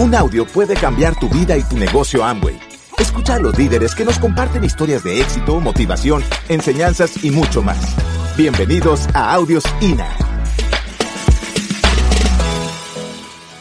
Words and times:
Un 0.00 0.14
audio 0.14 0.46
puede 0.46 0.72
cambiar 0.76 1.14
tu 1.20 1.28
vida 1.28 1.58
y 1.58 1.62
tu 1.62 1.76
negocio 1.76 2.24
Amway. 2.24 2.58
Escucha 2.98 3.34
a 3.34 3.38
los 3.38 3.58
líderes 3.58 3.94
que 3.94 4.02
nos 4.02 4.18
comparten 4.18 4.64
historias 4.64 5.04
de 5.04 5.20
éxito, 5.20 5.60
motivación, 5.60 6.24
enseñanzas 6.48 7.22
y 7.22 7.30
mucho 7.30 7.60
más. 7.60 7.76
Bienvenidos 8.34 9.06
a 9.12 9.34
Audios 9.34 9.62
INA. 9.82 10.08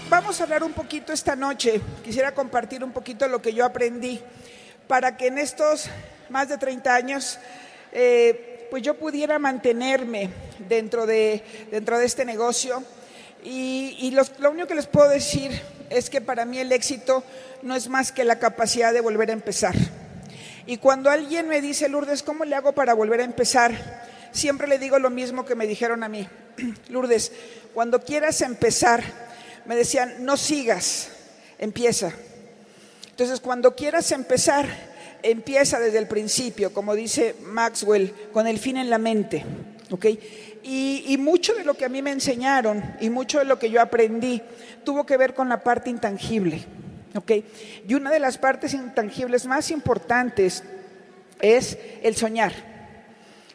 Vamos 0.10 0.40
a 0.40 0.44
hablar 0.46 0.64
un 0.64 0.72
poquito 0.72 1.12
esta 1.12 1.36
noche. 1.36 1.82
Quisiera 2.06 2.34
compartir 2.34 2.86
un 2.86 2.94
poquito 2.94 3.28
lo 3.28 3.42
que 3.42 3.54
yo 3.54 3.66
aprendí 3.66 4.22
para 4.88 5.18
que 5.18 5.28
en 5.28 5.40
estos 5.40 5.90
más 6.30 6.48
de 6.48 6.58
30 6.58 6.96
años 6.96 7.38
eh, 7.92 8.66
pues 8.72 8.82
yo 8.82 8.98
pudiera 8.98 9.40
mantenerme 9.40 10.30
dentro 10.70 11.06
de, 11.06 11.44
dentro 11.70 12.00
de 12.00 12.06
este 12.06 12.24
negocio. 12.24 12.82
Y, 13.44 14.16
lo 14.40 14.52
único 14.52 14.68
que 14.68 14.76
les 14.76 14.88
puedo 14.88 15.10
decir 15.10 15.52
es 15.90 16.10
que 16.10 16.22
para 16.22 16.46
mí 16.46 16.60
el 16.60 16.72
éxito 16.72 17.24
no 17.62 17.76
es 17.76 17.90
más 17.90 18.12
que 18.12 18.24
la 18.24 18.40
capacidad 18.40 18.94
de 18.94 19.02
volver 19.02 19.30
a 19.30 19.34
empezar. 19.34 19.76
Y 20.66 20.78
cuando 20.78 21.10
alguien 21.10 21.48
me 21.48 21.62
dice, 21.62 21.90
Lourdes, 21.90 22.24
¿cómo 22.24 22.46
le 22.46 22.56
hago 22.56 22.74
para 22.74 22.94
volver 22.94 23.22
a 23.22 23.24
empezar? 23.24 23.72
Siempre 24.32 24.68
le 24.68 24.78
digo 24.78 25.00
lo 25.00 25.10
mismo 25.10 25.46
que 25.46 25.56
me 25.56 25.66
dijeron 25.66 26.04
a 26.04 26.10
mí. 26.10 26.28
Lourdes, 26.90 27.32
cuando 27.74 28.02
quieras 28.02 28.42
empezar, 28.42 29.04
me 29.66 29.76
decían, 29.76 30.24
no 30.26 30.38
sigas, 30.38 31.10
empieza. 31.58 32.14
Entonces, 33.10 33.40
cuando 33.40 33.76
quieras 33.76 34.12
empezar, 34.12 34.68
empieza 35.24 35.80
desde 35.80 35.98
el 35.98 36.08
principio, 36.08 36.72
como 36.74 36.96
dice 36.96 37.36
Maxwell, 37.42 38.14
con 38.32 38.48
el 38.48 38.60
fin 38.60 38.78
en 38.78 38.90
la 38.90 38.98
mente. 38.98 39.44
Y, 40.62 41.18
mucho 41.20 41.54
de 41.54 41.64
lo 41.64 41.74
que 41.74 41.86
a 41.86 41.90
mí 41.90 42.02
me 42.02 42.12
enseñaron 42.12 42.84
y 43.00 43.10
mucho 43.10 43.40
de 43.40 43.46
lo 43.46 43.58
que 43.58 43.70
yo 43.70 43.82
aprendí 43.82 44.42
tuvo 44.84 45.06
que 45.06 45.18
ver 45.18 45.34
con 45.34 45.50
la 45.50 45.64
parte 45.64 45.90
intangible. 45.90 46.64
Y 47.88 47.94
una 47.94 48.12
de 48.12 48.20
las 48.20 48.38
partes 48.38 48.74
intangibles 48.74 49.46
más 49.46 49.72
importantes 49.72 50.64
es 51.42 51.78
el 52.04 52.16
soñar. 52.16 52.54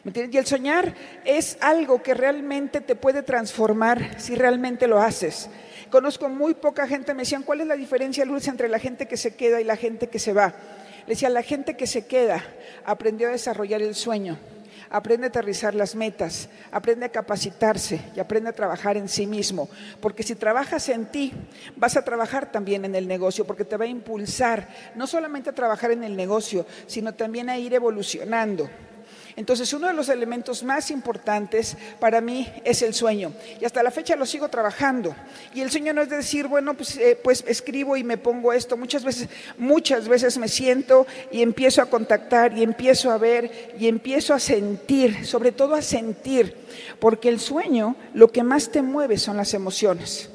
¿Me 0.03 0.09
entiendes? 0.09 0.35
Y 0.35 0.37
el 0.37 0.45
soñar 0.45 0.93
es 1.25 1.57
algo 1.61 2.03
que 2.03 2.13
realmente 2.13 2.81
te 2.81 2.95
puede 2.95 3.23
transformar 3.23 4.19
si 4.19 4.35
realmente 4.35 4.87
lo 4.87 5.01
haces. 5.01 5.49
Conozco 5.89 6.29
muy 6.29 6.53
poca 6.53 6.87
gente, 6.87 7.13
me 7.13 7.23
decían, 7.23 7.43
¿cuál 7.43 7.61
es 7.61 7.67
la 7.67 7.75
diferencia, 7.75 8.25
Luz, 8.25 8.47
entre 8.47 8.67
la 8.67 8.79
gente 8.79 9.07
que 9.07 9.17
se 9.17 9.35
queda 9.35 9.61
y 9.61 9.63
la 9.63 9.77
gente 9.77 10.07
que 10.07 10.19
se 10.19 10.33
va? 10.33 10.53
Le 11.07 11.13
decía, 11.13 11.29
la 11.29 11.43
gente 11.43 11.75
que 11.75 11.87
se 11.87 12.05
queda 12.05 12.43
aprendió 12.83 13.29
a 13.29 13.31
desarrollar 13.31 13.81
el 13.81 13.95
sueño 13.95 14.37
aprende 14.89 15.27
a 15.27 15.29
aterrizar 15.29 15.75
las 15.75 15.95
metas, 15.95 16.49
aprende 16.71 17.05
a 17.05 17.11
capacitarse 17.11 18.01
y 18.15 18.19
aprende 18.19 18.49
a 18.49 18.53
trabajar 18.53 18.97
en 18.97 19.09
sí 19.09 19.27
mismo. 19.27 19.69
Porque 20.01 20.23
si 20.23 20.35
trabajas 20.35 20.89
en 20.89 21.05
ti, 21.05 21.33
vas 21.75 21.97
a 21.97 22.03
trabajar 22.03 22.51
también 22.51 22.85
en 22.85 22.95
el 22.95 23.07
negocio, 23.07 23.45
porque 23.45 23.65
te 23.65 23.77
va 23.77 23.85
a 23.85 23.89
impulsar 23.89 24.67
no 24.95 25.07
solamente 25.07 25.49
a 25.49 25.55
trabajar 25.55 25.91
en 25.91 26.03
el 26.03 26.15
negocio, 26.15 26.65
sino 26.87 27.13
también 27.13 27.49
a 27.49 27.57
ir 27.57 27.73
evolucionando. 27.73 28.69
Entonces, 29.37 29.73
uno 29.73 29.87
de 29.87 29.93
los 29.93 30.07
elementos 30.07 30.63
más 30.63 30.89
importantes 30.91 31.75
para 31.99 32.21
mí 32.21 32.49
es 32.63 32.81
el 32.81 32.93
sueño. 32.93 33.33
Y 33.59 33.65
hasta 33.65 33.83
la 33.83 33.91
fecha 33.91 34.15
lo 34.15 34.25
sigo 34.25 34.47
trabajando. 34.47 35.13
Y 35.53 35.59
el 35.59 35.69
sueño 35.69 35.93
no 35.93 36.01
es 36.01 36.09
decir, 36.09 36.47
bueno, 36.47 36.73
pues, 36.75 36.95
eh, 36.97 37.19
pues 37.21 37.43
escribo 37.45 37.97
y 37.97 38.03
me 38.03 38.17
pongo 38.17 38.53
esto. 38.53 38.77
Muchas 38.77 39.03
veces, 39.03 39.27
muchas 39.57 40.07
veces 40.07 40.37
me 40.37 40.47
siento 40.47 41.05
y 41.31 41.41
empiezo 41.41 41.81
a 41.81 41.89
contactar 41.89 42.57
y 42.57 42.63
empiezo 42.63 43.11
a 43.11 43.17
ver 43.17 43.75
y 43.77 43.87
empiezo 43.87 44.33
a 44.33 44.39
sentir, 44.39 45.25
sobre 45.25 45.51
todo 45.51 45.75
a 45.75 45.81
sentir, 45.81 46.55
porque 46.99 47.27
el 47.27 47.41
sueño 47.41 47.97
lo 48.13 48.31
que 48.31 48.43
más 48.43 48.71
te 48.71 48.81
mueve 48.81 49.17
son 49.17 49.35
las 49.35 49.53
emociones. 49.53 50.29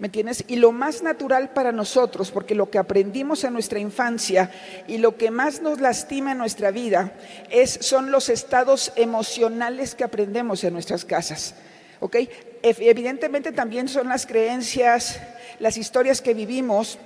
¿Me 0.00 0.06
entiendes? 0.06 0.44
Y 0.48 0.56
lo 0.56 0.72
más 0.72 1.02
natural 1.02 1.50
para 1.50 1.72
nosotros, 1.72 2.30
porque 2.30 2.54
lo 2.54 2.70
que 2.70 2.78
aprendimos 2.78 3.44
en 3.44 3.52
nuestra 3.52 3.78
infancia 3.78 4.50
y 4.88 4.96
lo 4.96 5.18
que 5.18 5.30
más 5.30 5.60
nos 5.60 5.78
lastima 5.78 6.32
en 6.32 6.38
nuestra 6.38 6.70
vida 6.70 7.12
es, 7.50 7.78
son 7.82 8.10
los 8.10 8.30
estados 8.30 8.92
emocionales 8.96 9.94
que 9.94 10.02
aprendemos 10.02 10.64
en 10.64 10.72
nuestras 10.72 11.04
casas. 11.04 11.54
¿Ok? 12.00 12.16
Evidentemente 12.62 13.52
también 13.52 13.88
son 13.88 14.08
las 14.08 14.24
creencias, 14.24 15.20
las 15.58 15.76
historias 15.76 16.22
que 16.22 16.32
vivimos, 16.32 16.98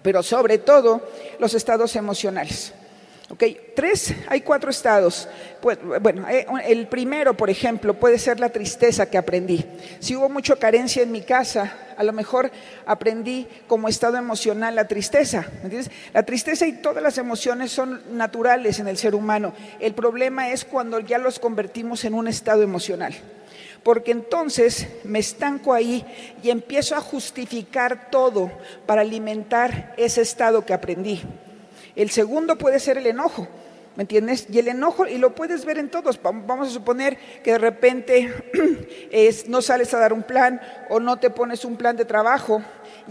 pero 0.00 0.22
sobre 0.22 0.56
todo 0.56 1.06
los 1.38 1.52
estados 1.52 1.94
emocionales. 1.94 2.72
Ok, 3.34 3.42
tres, 3.74 4.14
hay 4.28 4.42
cuatro 4.42 4.70
estados. 4.70 5.28
Pues, 5.60 5.76
bueno, 6.00 6.24
eh, 6.28 6.46
el 6.68 6.86
primero, 6.86 7.36
por 7.36 7.50
ejemplo, 7.50 7.94
puede 7.94 8.16
ser 8.16 8.38
la 8.38 8.50
tristeza 8.50 9.10
que 9.10 9.18
aprendí. 9.18 9.64
Si 9.98 10.14
hubo 10.14 10.28
mucha 10.28 10.54
carencia 10.54 11.02
en 11.02 11.10
mi 11.10 11.20
casa, 11.22 11.76
a 11.96 12.04
lo 12.04 12.12
mejor 12.12 12.52
aprendí 12.86 13.48
como 13.66 13.88
estado 13.88 14.18
emocional 14.18 14.76
la 14.76 14.86
tristeza. 14.86 15.46
entiendes? 15.64 15.90
La 16.12 16.22
tristeza 16.22 16.64
y 16.64 16.74
todas 16.74 17.02
las 17.02 17.18
emociones 17.18 17.72
son 17.72 18.02
naturales 18.16 18.78
en 18.78 18.86
el 18.86 18.96
ser 18.96 19.16
humano. 19.16 19.52
El 19.80 19.94
problema 19.94 20.50
es 20.50 20.64
cuando 20.64 21.00
ya 21.00 21.18
los 21.18 21.40
convertimos 21.40 22.04
en 22.04 22.14
un 22.14 22.28
estado 22.28 22.62
emocional. 22.62 23.14
Porque 23.82 24.12
entonces 24.12 24.86
me 25.02 25.18
estanco 25.18 25.74
ahí 25.74 26.06
y 26.40 26.50
empiezo 26.50 26.94
a 26.94 27.00
justificar 27.00 28.10
todo 28.12 28.52
para 28.86 29.00
alimentar 29.00 29.92
ese 29.96 30.22
estado 30.22 30.64
que 30.64 30.72
aprendí. 30.72 31.20
El 31.96 32.10
segundo 32.10 32.56
puede 32.56 32.80
ser 32.80 32.98
el 32.98 33.06
enojo, 33.06 33.46
¿me 33.96 34.02
entiendes? 34.02 34.46
Y 34.50 34.58
el 34.58 34.68
enojo, 34.68 35.06
y 35.06 35.18
lo 35.18 35.34
puedes 35.34 35.64
ver 35.64 35.78
en 35.78 35.88
todos, 35.88 36.20
vamos 36.22 36.68
a 36.68 36.70
suponer 36.70 37.16
que 37.42 37.52
de 37.52 37.58
repente 37.58 38.32
no 39.48 39.62
sales 39.62 39.94
a 39.94 39.98
dar 39.98 40.12
un 40.12 40.22
plan 40.22 40.60
o 40.90 41.00
no 41.00 41.18
te 41.18 41.30
pones 41.30 41.64
un 41.64 41.76
plan 41.76 41.96
de 41.96 42.04
trabajo, 42.04 42.62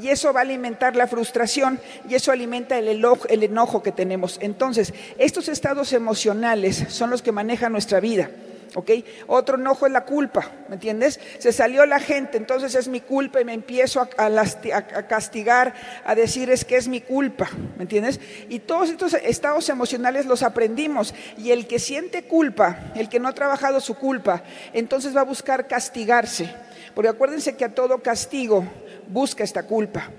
y 0.02 0.10
eso 0.10 0.34
va 0.34 0.40
a 0.40 0.44
alimentar 0.44 0.96
la 0.96 1.08
frustración 1.08 1.80
y 2.10 2.16
eso 2.16 2.32
alimenta 2.32 2.78
el 2.78 2.88
enojo, 2.88 3.28
el 3.28 3.44
enojo 3.44 3.84
que 3.84 3.92
tenemos. 3.92 4.38
Entonces, 4.42 4.94
estos 5.18 5.48
estados 5.48 5.94
emocionales 5.94 6.86
son 6.90 7.10
los 7.10 7.22
que 7.22 7.32
manejan 7.32 7.72
nuestra 7.72 8.00
vida. 8.00 8.30
¿Ok? 8.76 8.92
Otro 9.28 9.58
enojo 9.58 9.86
es 9.86 9.92
la 9.92 10.06
culpa, 10.06 10.52
¿me 10.68 10.76
entiendes? 10.76 11.20
Se 11.40 11.52
salió 11.52 11.86
la 11.86 12.00
gente, 12.00 12.38
entonces 12.38 12.76
es 12.76 12.88
mi 12.88 13.02
culpa 13.02 13.42
y 13.42 13.46
me 13.46 13.54
empiezo 13.54 14.02
a, 14.02 15.08
castigar, 15.08 15.74
a 16.06 16.16
decir 16.16 16.50
es 16.50 16.66
que 16.66 16.78
es 16.78 16.88
mi 16.88 17.02
culpa, 17.02 17.50
¿me 17.78 17.84
entiendes? 17.84 18.20
Y 18.50 18.60
todos 18.60 18.90
estos 18.90 19.14
estados 19.14 19.70
emocionales 19.70 20.26
los 20.26 20.44
aprendimos 20.44 21.14
y 21.38 21.52
el 21.52 21.68
que 21.68 21.80
siente 21.80 22.24
culpa, 22.24 22.92
el 22.96 23.10
que 23.10 23.20
no 23.20 23.28
ha 23.28 23.34
trabajado 23.34 23.80
su 23.80 23.96
culpa, 23.96 24.44
entonces 24.74 25.16
va 25.16 25.22
a 25.22 25.26
buscar 25.26 25.68
castigarse, 25.68 26.54
porque 26.94 27.10
acuérdense 27.10 27.56
que 27.56 27.66
a 27.66 27.74
todo 27.74 28.02
castigo 28.02 28.66
busca 29.08 29.44
esta 29.44 29.64
culpa. 29.64 30.10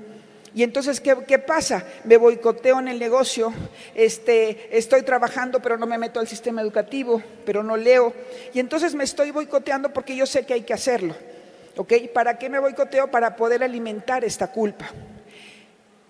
Y 0.54 0.62
entonces, 0.62 1.00
¿qué, 1.00 1.38
pasa? 1.40 1.84
Me 2.04 2.16
boicoteo 2.16 2.78
en 2.78 2.86
el 2.86 3.00
negocio, 3.00 3.52
este, 3.92 4.68
estoy 4.78 5.02
trabajando, 5.02 5.60
pero 5.60 5.76
no 5.76 5.84
me 5.84 5.98
meto 5.98 6.20
al 6.20 6.28
sistema 6.28 6.62
educativo, 6.62 7.20
pero 7.44 7.64
no 7.64 7.76
leo. 7.76 8.14
Y 8.52 8.60
entonces 8.60 8.94
me 8.94 9.02
estoy 9.02 9.32
boicoteando 9.32 9.92
porque 9.92 10.14
yo 10.14 10.26
sé 10.26 10.46
que 10.46 10.54
hay 10.54 10.62
que 10.62 10.72
hacerlo. 10.72 11.16
¿Ok? 11.76 11.94
¿Para 12.12 12.38
qué 12.38 12.48
me 12.48 12.60
boicoteo? 12.60 13.10
Para 13.10 13.34
poder 13.34 13.64
alimentar 13.64 14.24
esta 14.24 14.52
culpa. 14.52 14.86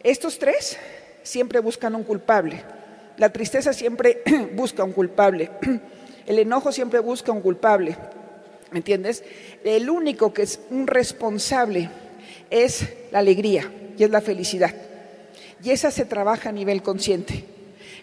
Estos 0.03 0.39
tres 0.39 0.77
siempre 1.23 1.61
buscan 1.61 1.95
un 1.95 2.05
culpable. 2.05 2.63
La 3.17 3.31
tristeza 3.33 3.73
siempre 3.73 4.23
busca 4.53 4.85
un 4.85 4.93
culpable. 4.93 5.53
El 6.27 6.39
enojo 6.39 6.71
siempre 6.71 7.01
busca 7.01 7.33
un 7.33 7.41
culpable. 7.41 7.97
¿Me 8.73 8.81
entiendes? 8.81 9.25
El 9.65 9.89
único 9.89 10.35
que 10.35 10.43
es 10.43 10.61
un 10.69 10.87
responsable 10.87 11.89
es 12.51 12.87
la 13.11 13.21
alegría 13.21 13.71
y 13.97 14.05
es 14.05 14.11
la 14.11 14.21
felicidad. 14.21 14.75
Y 15.63 15.71
esa 15.71 15.91
se 15.91 16.05
trabaja 16.05 16.51
a 16.51 16.53
nivel 16.53 16.83
consciente. 16.83 17.54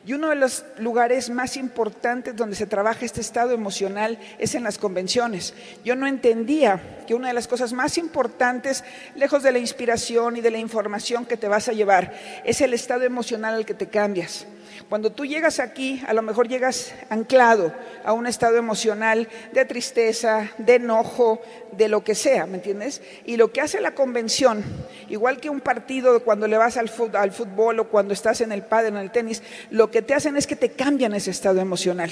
Y 0.06 0.14
uno 0.14 0.30
de 0.30 0.36
los 0.36 0.66
lugares 0.80 1.30
más 1.30 1.58
importantes 1.58 2.36
donde 2.36 2.56
se 2.56 2.66
trabaja 2.66 3.06
este 3.06 3.22
estado 3.22 3.52
emocional 3.52 4.18
es 4.40 4.56
en 4.56 4.64
las 4.64 4.80
convenciones. 4.80 5.54
Yo 5.86 5.96
no 5.96 6.08
entendía 6.08 7.04
que 7.06 7.14
una 7.14 7.28
de 7.28 7.36
las 7.36 7.48
cosas 7.48 7.72
más 7.74 8.00
importantes, 8.00 8.84
lejos 9.16 9.44
de 9.44 9.52
la 9.52 9.60
inspiración 9.60 10.38
y 10.38 10.42
de 10.42 10.50
la 10.50 10.58
información 10.58 11.26
que 11.26 11.38
te 11.38 11.48
vas 11.48 11.68
a 11.68 11.74
llevar, 11.74 12.14
es 12.46 12.62
el 12.62 12.74
estado 12.74 13.04
emocional 13.04 13.54
al 13.54 13.66
que 13.66 13.76
te 13.76 13.90
cambias. 13.90 14.48
Cuando 14.90 15.12
tú 15.12 15.26
llegas 15.26 15.60
aquí, 15.60 16.02
a 16.08 16.14
lo 16.14 16.22
mejor 16.22 16.48
llegas 16.48 16.94
anclado 17.10 17.74
a 18.04 18.14
un 18.14 18.28
estado 18.28 18.58
emocional 18.58 19.28
de 19.54 19.66
tristeza, 19.66 20.52
de 20.58 20.76
enojo, 20.76 21.42
de 21.72 21.88
lo 21.88 22.04
que 22.04 22.16
sea, 22.16 22.46
¿me 22.46 22.56
entiendes? 22.56 23.02
Y 23.26 23.38
lo 23.38 23.52
que 23.52 23.62
hace 23.62 23.80
la 23.80 23.96
convención, 23.96 24.64
igual 25.08 25.40
que 25.40 25.50
un 25.50 25.62
partido 25.62 26.24
cuando 26.24 26.48
le 26.48 26.58
vas 26.58 26.78
al 26.78 26.90
fútbol, 26.90 27.80
o 27.80 27.90
cuando 27.90 28.14
estás 28.14 28.42
en 28.42 28.52
el 28.52 28.64
padre, 28.64 28.90
en 28.90 28.98
el 28.98 29.12
tenis, 29.12 29.44
lo 29.70 29.91
que 29.92 30.02
te 30.02 30.14
hacen 30.14 30.38
es 30.38 30.48
que 30.48 30.56
te 30.56 30.72
cambian 30.72 31.14
ese 31.14 31.32
estado 31.32 31.60
emocional. 31.60 32.10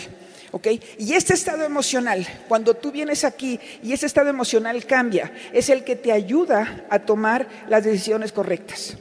¿Ok? 0.52 0.68
Y 0.98 1.14
este 1.14 1.34
estado 1.34 1.64
emocional, 1.64 2.28
cuando 2.48 2.74
tú 2.74 2.92
vienes 2.92 3.24
aquí 3.24 3.60
y 3.84 3.94
ese 3.94 4.08
estado 4.08 4.30
emocional 4.30 4.86
cambia, 4.86 5.32
es 5.54 5.70
el 5.70 5.84
que 5.84 5.96
te 5.96 6.12
ayuda 6.12 6.86
a 6.90 7.00
tomar 7.00 7.48
las 7.70 7.84
decisiones 7.84 8.32
correctas. 8.32 8.98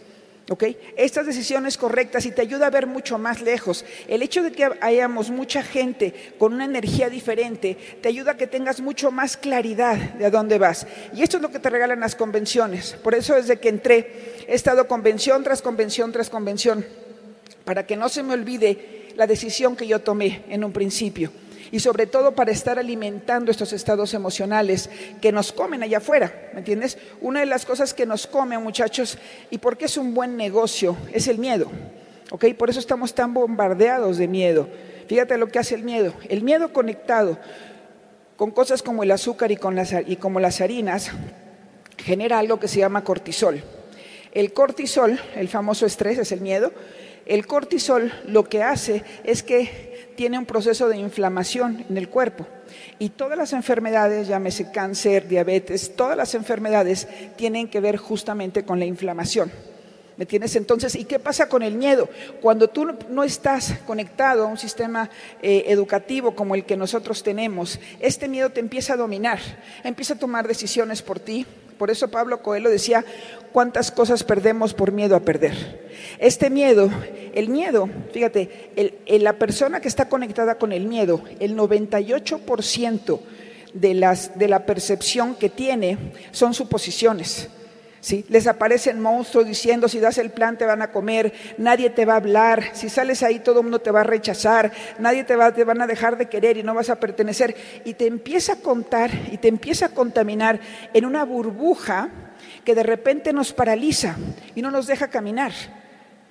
¿ok? 0.50 0.64
Estas 0.96 1.26
decisiones 1.26 1.76
correctas 1.76 2.26
y 2.26 2.30
te 2.30 2.42
ayuda 2.42 2.66
a 2.66 2.70
ver 2.70 2.86
mucho 2.86 3.18
más 3.18 3.40
lejos. 3.40 3.84
El 4.08 4.22
hecho 4.22 4.42
de 4.42 4.52
que 4.52 4.68
hayamos 4.80 5.30
mucha 5.30 5.62
gente 5.62 6.34
con 6.38 6.54
una 6.54 6.64
energía 6.64 7.10
diferente 7.10 7.76
te 8.02 8.08
ayuda 8.08 8.32
a 8.32 8.36
que 8.36 8.46
tengas 8.46 8.80
mucho 8.80 9.10
más 9.10 9.36
claridad 9.36 9.96
de 9.96 10.26
a 10.26 10.30
dónde 10.30 10.58
vas. 10.58 10.86
Y 11.14 11.22
esto 11.22 11.36
es 11.36 11.42
lo 11.42 11.50
que 11.50 11.58
te 11.58 11.70
regalan 11.70 12.00
las 12.00 12.14
convenciones. 12.14 12.92
Por 13.02 13.14
eso 13.14 13.34
desde 13.34 13.58
que 13.58 13.68
entré 13.68 14.44
he 14.46 14.54
estado 14.54 14.88
convención 14.88 15.44
tras 15.44 15.62
convención 15.62 16.12
tras 16.12 16.30
convención 16.30 16.84
para 17.68 17.84
que 17.84 17.96
no 17.96 18.08
se 18.08 18.22
me 18.22 18.32
olvide 18.32 19.10
la 19.14 19.26
decisión 19.26 19.76
que 19.76 19.86
yo 19.86 19.98
tomé 19.98 20.42
en 20.48 20.64
un 20.64 20.72
principio 20.72 21.30
y 21.70 21.80
sobre 21.80 22.06
todo 22.06 22.34
para 22.34 22.50
estar 22.50 22.78
alimentando 22.78 23.50
estos 23.50 23.74
estados 23.74 24.14
emocionales 24.14 24.88
que 25.20 25.32
nos 25.32 25.52
comen 25.52 25.82
allá 25.82 25.98
afuera, 25.98 26.48
¿me 26.54 26.60
entiendes? 26.60 26.96
Una 27.20 27.40
de 27.40 27.44
las 27.44 27.66
cosas 27.66 27.92
que 27.92 28.06
nos 28.06 28.26
come, 28.26 28.56
muchachos, 28.56 29.18
y 29.50 29.58
por 29.58 29.76
qué 29.76 29.84
es 29.84 29.98
un 29.98 30.14
buen 30.14 30.38
negocio, 30.38 30.96
es 31.12 31.28
el 31.28 31.36
miedo, 31.36 31.70
¿ok? 32.30 32.46
Por 32.56 32.70
eso 32.70 32.80
estamos 32.80 33.14
tan 33.14 33.34
bombardeados 33.34 34.16
de 34.16 34.28
miedo. 34.28 34.66
Fíjate 35.06 35.36
lo 35.36 35.48
que 35.48 35.58
hace 35.58 35.74
el 35.74 35.82
miedo. 35.82 36.14
El 36.30 36.40
miedo 36.40 36.72
conectado 36.72 37.38
con 38.38 38.50
cosas 38.50 38.82
como 38.82 39.02
el 39.02 39.10
azúcar 39.10 39.52
y, 39.52 39.56
con 39.56 39.74
las, 39.74 39.94
y 40.06 40.16
como 40.16 40.40
las 40.40 40.62
harinas 40.62 41.10
genera 41.98 42.38
algo 42.38 42.58
que 42.58 42.66
se 42.66 42.78
llama 42.78 43.04
cortisol. 43.04 43.62
El 44.32 44.54
cortisol, 44.54 45.20
el 45.36 45.48
famoso 45.48 45.84
estrés, 45.84 46.16
es 46.16 46.32
el 46.32 46.40
miedo. 46.40 46.72
El 47.28 47.46
cortisol 47.46 48.12
lo 48.26 48.44
que 48.44 48.62
hace 48.62 49.04
es 49.22 49.42
que 49.42 50.12
tiene 50.16 50.38
un 50.38 50.46
proceso 50.46 50.88
de 50.88 50.96
inflamación 50.96 51.84
en 51.88 51.96
el 51.96 52.08
cuerpo. 52.08 52.46
Y 52.98 53.10
todas 53.10 53.38
las 53.38 53.52
enfermedades, 53.52 54.26
llámese 54.26 54.72
cáncer, 54.72 55.28
diabetes, 55.28 55.94
todas 55.94 56.16
las 56.16 56.34
enfermedades 56.34 57.06
tienen 57.36 57.68
que 57.68 57.80
ver 57.80 57.98
justamente 57.98 58.64
con 58.64 58.78
la 58.78 58.86
inflamación. 58.86 59.52
¿Me 60.16 60.26
tienes 60.26 60.56
entonces? 60.56 60.96
¿Y 60.96 61.04
qué 61.04 61.20
pasa 61.20 61.48
con 61.48 61.62
el 61.62 61.74
miedo? 61.74 62.08
Cuando 62.40 62.66
tú 62.68 62.88
no 63.08 63.22
estás 63.22 63.74
conectado 63.86 64.42
a 64.42 64.46
un 64.46 64.58
sistema 64.58 65.08
eh, 65.40 65.64
educativo 65.68 66.34
como 66.34 66.56
el 66.56 66.64
que 66.64 66.76
nosotros 66.76 67.22
tenemos, 67.22 67.78
este 68.00 68.26
miedo 68.26 68.50
te 68.50 68.58
empieza 68.58 68.94
a 68.94 68.96
dominar, 68.96 69.38
empieza 69.84 70.14
a 70.14 70.18
tomar 70.18 70.48
decisiones 70.48 71.02
por 71.02 71.20
ti. 71.20 71.46
Por 71.78 71.90
eso 71.90 72.08
Pablo 72.08 72.42
Coelho 72.42 72.70
decía, 72.70 73.04
¿cuántas 73.52 73.90
cosas 73.90 74.24
perdemos 74.24 74.74
por 74.74 74.92
miedo 74.92 75.14
a 75.14 75.20
perder? 75.20 75.88
Este 76.18 76.50
miedo, 76.50 76.90
el 77.34 77.48
miedo, 77.48 77.88
fíjate, 78.12 78.96
la 79.06 79.38
persona 79.38 79.80
que 79.80 79.88
está 79.88 80.08
conectada 80.08 80.56
con 80.56 80.72
el 80.72 80.86
miedo, 80.86 81.22
el 81.38 81.56
98% 81.56 83.20
de, 83.72 83.94
las, 83.94 84.38
de 84.38 84.48
la 84.48 84.66
percepción 84.66 85.34
que 85.34 85.48
tiene 85.48 85.98
son 86.32 86.54
suposiciones. 86.54 87.48
¿Sí? 88.00 88.24
Les 88.28 88.46
aparecen 88.46 89.00
monstruos 89.00 89.46
diciendo, 89.46 89.88
si 89.88 89.98
das 89.98 90.18
el 90.18 90.30
plan 90.30 90.56
te 90.56 90.64
van 90.64 90.82
a 90.82 90.92
comer, 90.92 91.32
nadie 91.58 91.90
te 91.90 92.04
va 92.04 92.14
a 92.14 92.18
hablar, 92.18 92.62
si 92.72 92.88
sales 92.88 93.24
ahí 93.24 93.40
todo 93.40 93.58
el 93.58 93.64
mundo 93.64 93.80
te 93.80 93.90
va 93.90 94.02
a 94.02 94.04
rechazar, 94.04 94.70
nadie 95.00 95.24
te, 95.24 95.34
va, 95.34 95.52
te 95.52 95.64
van 95.64 95.82
a 95.82 95.86
dejar 95.86 96.16
de 96.16 96.28
querer 96.28 96.56
y 96.58 96.62
no 96.62 96.74
vas 96.74 96.90
a 96.90 97.00
pertenecer. 97.00 97.56
Y 97.84 97.94
te 97.94 98.06
empieza 98.06 98.54
a 98.54 98.56
contar 98.56 99.10
y 99.32 99.38
te 99.38 99.48
empieza 99.48 99.86
a 99.86 99.88
contaminar 99.88 100.60
en 100.94 101.04
una 101.04 101.24
burbuja 101.24 102.08
que 102.64 102.74
de 102.74 102.82
repente 102.82 103.32
nos 103.32 103.52
paraliza 103.52 104.16
y 104.54 104.62
no 104.62 104.70
nos 104.70 104.86
deja 104.86 105.08
caminar. 105.08 105.52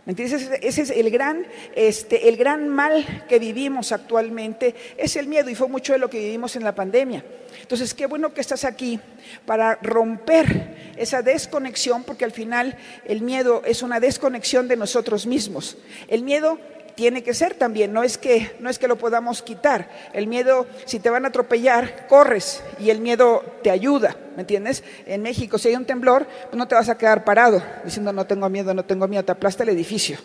¿Entiendes? 0.08 0.50
Ese 0.62 0.82
es 0.84 0.90
el 0.90 1.12
gran, 1.12 1.46
este, 1.76 2.30
el 2.30 2.38
gran 2.38 2.70
mal 2.70 3.26
que 3.28 3.40
vivimos 3.40 3.92
actualmente, 3.92 4.74
es 4.96 5.18
el 5.18 5.28
miedo 5.28 5.50
y 5.50 5.56
fue 5.56 5.68
mucho 5.68 5.92
de 5.92 6.00
lo 6.00 6.10
que 6.10 6.18
vivimos 6.18 6.56
en 6.56 6.64
la 6.64 6.74
pandemia. 6.74 7.26
Entonces, 7.62 7.94
qué 7.94 8.06
bueno 8.06 8.34
que 8.34 8.40
estás 8.40 8.64
aquí 8.64 9.02
para 9.46 9.76
romper 9.82 10.94
esa 10.96 11.22
desconexión, 11.22 12.06
porque 12.06 12.24
al 12.24 12.32
final 12.32 12.78
el 13.04 13.22
miedo 13.22 13.62
es 13.66 13.84
una 13.84 14.00
desconexión 14.00 14.70
de 14.70 14.78
nosotros 14.78 15.28
mismos. 15.28 15.78
El 16.08 16.24
miedo 16.24 16.58
tiene 16.98 17.22
que 17.22 17.36
ser 17.36 17.54
también, 17.54 17.94
no 17.94 18.02
es 18.02 18.18
que 18.18 18.56
no 18.60 18.72
es 18.72 18.80
que 18.80 18.88
lo 18.88 18.98
podamos 18.98 19.44
quitar. 19.44 19.88
El 20.14 20.26
miedo, 20.26 20.66
si 20.86 21.00
te 21.00 21.12
van 21.12 21.26
a 21.26 21.28
atropellar, 21.28 22.08
corres 22.08 22.64
y 22.80 22.90
el 22.90 23.02
miedo 23.02 23.46
te 23.62 23.70
ayuda, 23.70 24.16
¿me 24.36 24.42
entiendes? 24.42 24.84
En 25.06 25.22
México, 25.22 25.60
si 25.60 25.68
hay 25.68 25.76
un 25.76 25.86
temblor, 25.86 26.26
pues 26.26 26.58
no 26.58 26.68
te 26.68 26.74
vas 26.74 26.90
a 26.90 26.98
quedar 26.98 27.24
parado 27.24 27.62
diciendo 27.86 28.12
no 28.12 28.26
tengo 28.26 28.50
miedo, 28.50 28.74
no 28.74 28.84
tengo 28.84 29.08
miedo, 29.08 29.24
te 29.24 29.32
aplasta 29.32 29.62
el 29.62 29.70
edificio. 29.70 30.18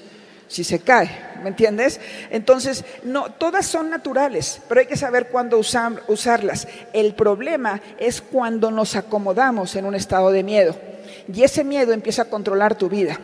Si 0.49 0.65
se 0.65 0.81
cae, 0.81 1.11
¿me 1.43 1.51
entiendes? 1.51 2.01
Entonces, 2.31 2.87
no, 3.03 3.31
todas 3.33 3.67
son 3.67 3.91
naturales, 3.91 4.63
pero 4.67 4.81
hay 4.81 4.87
que 4.87 4.97
saber 4.97 5.29
cuándo 5.29 5.59
usarlas. 5.59 6.69
El 6.95 7.15
problema 7.15 7.83
es 7.99 8.23
cuando 8.23 8.71
nos 8.71 8.97
acomodamos 8.97 9.77
en 9.77 9.85
un 9.85 9.95
estado 9.95 10.31
de 10.31 10.43
miedo 10.43 10.75
y 11.33 11.43
ese 11.43 11.65
miedo 11.65 11.93
empieza 11.93 12.23
a 12.23 12.25
controlar 12.27 12.77
tu 12.77 12.89
vida. 12.89 13.19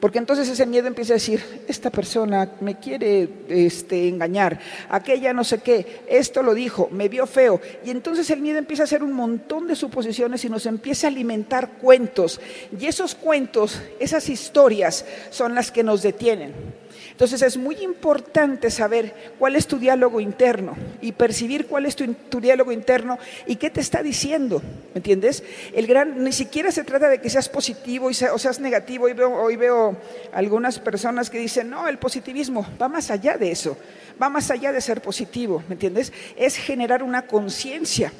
Porque 0.00 0.18
entonces 0.18 0.48
ese 0.48 0.66
miedo 0.66 0.86
empieza 0.86 1.12
a 1.12 1.14
decir, 1.14 1.42
esta 1.68 1.90
persona 1.90 2.50
me 2.60 2.78
quiere 2.78 3.28
este, 3.48 4.08
engañar, 4.08 4.58
aquella 4.88 5.32
no 5.32 5.44
sé 5.44 5.58
qué, 5.58 6.02
esto 6.08 6.42
lo 6.42 6.54
dijo, 6.54 6.88
me 6.90 7.08
vio 7.08 7.26
feo. 7.26 7.60
Y 7.84 7.90
entonces 7.90 8.28
el 8.30 8.40
miedo 8.40 8.58
empieza 8.58 8.82
a 8.82 8.84
hacer 8.84 9.02
un 9.02 9.12
montón 9.12 9.66
de 9.66 9.76
suposiciones 9.76 10.44
y 10.44 10.50
nos 10.50 10.66
empieza 10.66 11.06
a 11.06 11.10
alimentar 11.10 11.70
cuentos. 11.80 12.40
Y 12.78 12.86
esos 12.86 13.14
cuentos, 13.14 13.80
esas 13.98 14.28
historias 14.28 15.04
son 15.30 15.54
las 15.54 15.70
que 15.70 15.82
nos 15.82 16.02
detienen. 16.02 16.52
Entonces 17.22 17.42
es 17.42 17.56
muy 17.56 17.76
importante 17.76 18.68
saber 18.68 19.14
cuál 19.38 19.54
es 19.54 19.68
tu 19.68 19.78
diálogo 19.78 20.18
interno 20.18 20.76
y 21.00 21.12
percibir 21.12 21.68
cuál 21.68 21.86
es 21.86 21.94
tu, 21.94 22.40
diálogo 22.40 22.72
interno 22.72 23.16
y 23.46 23.54
qué 23.54 23.70
te 23.70 23.80
está 23.80 24.02
diciendo, 24.02 24.60
¿me 24.92 24.98
entiendes? 24.98 25.44
El 25.72 25.86
gran, 25.86 26.24
ni 26.24 26.32
siquiera 26.32 26.72
se 26.72 26.82
trata 26.82 27.08
de 27.08 27.20
que 27.20 27.30
seas 27.30 27.48
positivo 27.48 28.08
o 28.08 28.38
seas 28.38 28.58
negativo. 28.58 29.04
Hoy 29.04 29.12
veo, 29.12 29.40
hoy 29.40 29.54
veo 29.54 29.96
algunas 30.32 30.80
personas 30.80 31.30
que 31.30 31.38
dicen, 31.38 31.70
no, 31.70 31.86
el 31.86 31.98
positivismo 31.98 32.66
va 32.82 32.88
más 32.88 33.08
allá 33.12 33.36
de 33.38 33.52
eso, 33.52 33.78
va 34.20 34.28
más 34.28 34.50
allá 34.50 34.72
de 34.72 34.80
ser 34.80 35.00
positivo, 35.00 35.62
¿me 35.68 35.74
entiendes? 35.74 36.12
Es 36.34 36.56
generar 36.56 37.04
una 37.04 37.28
conciencia 37.28 38.12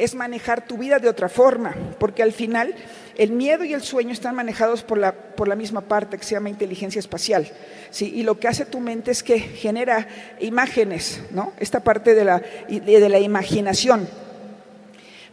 es 0.00 0.14
manejar 0.14 0.66
tu 0.66 0.78
vida 0.78 0.98
de 0.98 1.10
otra 1.10 1.28
forma, 1.28 1.74
porque 1.98 2.22
al 2.22 2.32
final 2.32 2.74
el 3.20 3.32
miedo 3.32 3.64
y 3.64 3.74
el 3.74 3.82
sueño 3.82 4.12
están 4.12 4.34
manejados 4.34 4.82
por 4.82 4.96
la, 4.96 5.12
por 5.12 5.46
la 5.46 5.54
misma 5.54 5.82
parte 5.82 6.16
que 6.16 6.24
se 6.24 6.30
llama 6.30 6.48
inteligencia 6.48 6.98
espacial. 6.98 7.46
¿sí? 7.90 8.10
Y 8.14 8.22
lo 8.22 8.40
que 8.40 8.48
hace 8.48 8.64
tu 8.64 8.80
mente 8.80 9.10
es 9.10 9.22
que 9.22 9.38
genera 9.38 10.08
imágenes, 10.40 11.20
¿no? 11.30 11.52
esta 11.58 11.80
parte 11.80 12.14
de 12.14 12.24
la, 12.24 12.42
de 12.70 13.08
la 13.10 13.18
imaginación. 13.18 14.08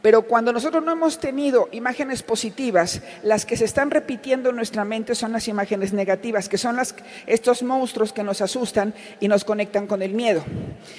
Pero 0.01 0.23
cuando 0.23 0.51
nosotros 0.51 0.83
no 0.83 0.91
hemos 0.91 1.17
tenido 1.17 1.69
imágenes 1.71 2.23
positivas, 2.23 3.01
las 3.23 3.45
que 3.45 3.55
se 3.55 3.63
están 3.63 3.89
repitiendo 3.89 4.49
en 4.49 4.57
nuestra 4.57 4.83
mente 4.83 5.15
son 5.15 5.31
las 5.31 5.47
imágenes 5.47 5.93
negativas, 5.93 6.49
que 6.49 6.57
son 6.57 6.75
las, 6.75 6.93
estos 7.25 7.63
monstruos 7.63 8.11
que 8.11 8.21
nos 8.21 8.41
asustan 8.41 8.93
y 9.21 9.29
nos 9.29 9.45
conectan 9.45 9.87
con 9.87 10.01
el 10.01 10.13
miedo. 10.13 10.43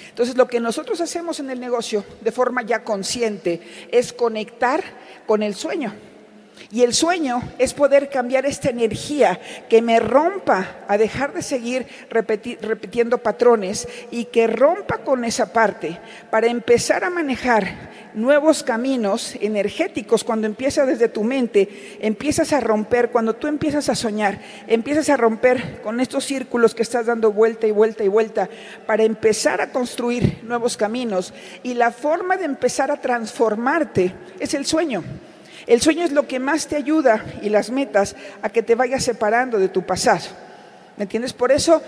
Entonces, 0.08 0.38
lo 0.38 0.48
que 0.48 0.58
nosotros 0.58 1.02
hacemos 1.02 1.38
en 1.38 1.50
el 1.50 1.60
negocio 1.60 2.02
de 2.22 2.32
forma 2.32 2.62
ya 2.62 2.82
consciente 2.82 3.60
es 3.92 4.14
conectar 4.14 4.82
con 5.26 5.42
el 5.42 5.54
sueño. 5.54 6.07
Y 6.70 6.82
el 6.82 6.94
sueño 6.94 7.42
es 7.58 7.74
poder 7.74 8.10
cambiar 8.10 8.46
esta 8.46 8.70
energía 8.70 9.40
que 9.68 9.82
me 9.82 10.00
rompa 10.00 10.84
a 10.86 10.98
dejar 10.98 11.32
de 11.32 11.42
seguir 11.42 11.86
repitiendo 12.10 13.18
patrones 13.18 13.88
y 14.10 14.26
que 14.26 14.46
rompa 14.46 14.98
con 14.98 15.24
esa 15.24 15.52
parte 15.52 15.98
para 16.30 16.48
empezar 16.48 17.04
a 17.04 17.10
manejar 17.10 17.88
nuevos 18.14 18.62
caminos 18.62 19.34
energéticos 19.40 20.24
cuando 20.24 20.46
empieza 20.46 20.84
desde 20.84 21.08
tu 21.08 21.24
mente, 21.24 21.98
empiezas 22.00 22.52
a 22.52 22.60
romper, 22.60 23.10
cuando 23.10 23.34
tú 23.34 23.46
empiezas 23.46 23.88
a 23.88 23.94
soñar, 23.94 24.40
empiezas 24.66 25.08
a 25.08 25.16
romper 25.16 25.80
con 25.82 26.00
estos 26.00 26.24
círculos 26.24 26.74
que 26.74 26.82
estás 26.82 27.06
dando 27.06 27.32
vuelta 27.32 27.66
y 27.66 27.70
vuelta 27.70 28.04
y 28.04 28.08
vuelta 28.08 28.48
para 28.86 29.04
empezar 29.04 29.60
a 29.60 29.70
construir 29.70 30.38
nuevos 30.42 30.76
caminos. 30.76 31.32
Y 31.62 31.74
la 31.74 31.92
forma 31.92 32.36
de 32.36 32.44
empezar 32.44 32.90
a 32.90 33.00
transformarte 33.00 34.12
es 34.40 34.54
el 34.54 34.66
sueño. 34.66 35.04
El 35.66 35.80
sueño 35.80 36.04
es 36.04 36.12
lo 36.12 36.26
que 36.26 36.38
más 36.38 36.66
te 36.66 36.76
ayuda 36.76 37.24
y 37.42 37.48
las 37.48 37.70
metas 37.70 38.16
a 38.42 38.50
que 38.50 38.62
te 38.62 38.74
vayas 38.74 39.04
separando 39.04 39.58
de 39.58 39.68
tu 39.68 39.82
pasado. 39.82 40.26
¿Me 40.96 41.04
entiendes? 41.04 41.32
Por 41.32 41.52
eso 41.52 41.82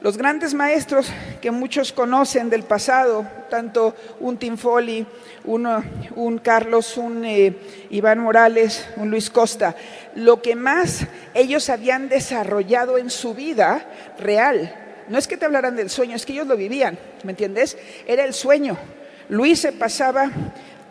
los 0.00 0.16
grandes 0.16 0.54
maestros 0.54 1.08
que 1.42 1.50
muchos 1.50 1.92
conocen 1.92 2.48
del 2.48 2.62
pasado, 2.62 3.26
tanto 3.50 3.94
un 4.18 4.38
Tim 4.38 4.56
Foley, 4.56 5.06
un 5.44 6.40
Carlos, 6.42 6.96
un 6.96 7.24
eh, 7.24 7.54
Iván 7.90 8.18
Morales, 8.20 8.88
un 8.96 9.10
Luis 9.10 9.28
Costa, 9.28 9.76
lo 10.14 10.40
que 10.40 10.56
más 10.56 11.06
ellos 11.34 11.68
habían 11.68 12.08
desarrollado 12.08 12.96
en 12.96 13.10
su 13.10 13.34
vida 13.34 13.86
real, 14.18 14.74
no 15.08 15.18
es 15.18 15.28
que 15.28 15.36
te 15.36 15.44
hablaran 15.44 15.76
del 15.76 15.90
sueño, 15.90 16.16
es 16.16 16.24
que 16.24 16.32
ellos 16.32 16.46
lo 16.46 16.56
vivían, 16.56 16.98
¿me 17.24 17.32
entiendes? 17.32 17.76
Era 18.06 18.24
el 18.24 18.32
sueño. 18.32 18.78
Luis 19.28 19.60
se 19.60 19.72
pasaba 19.72 20.30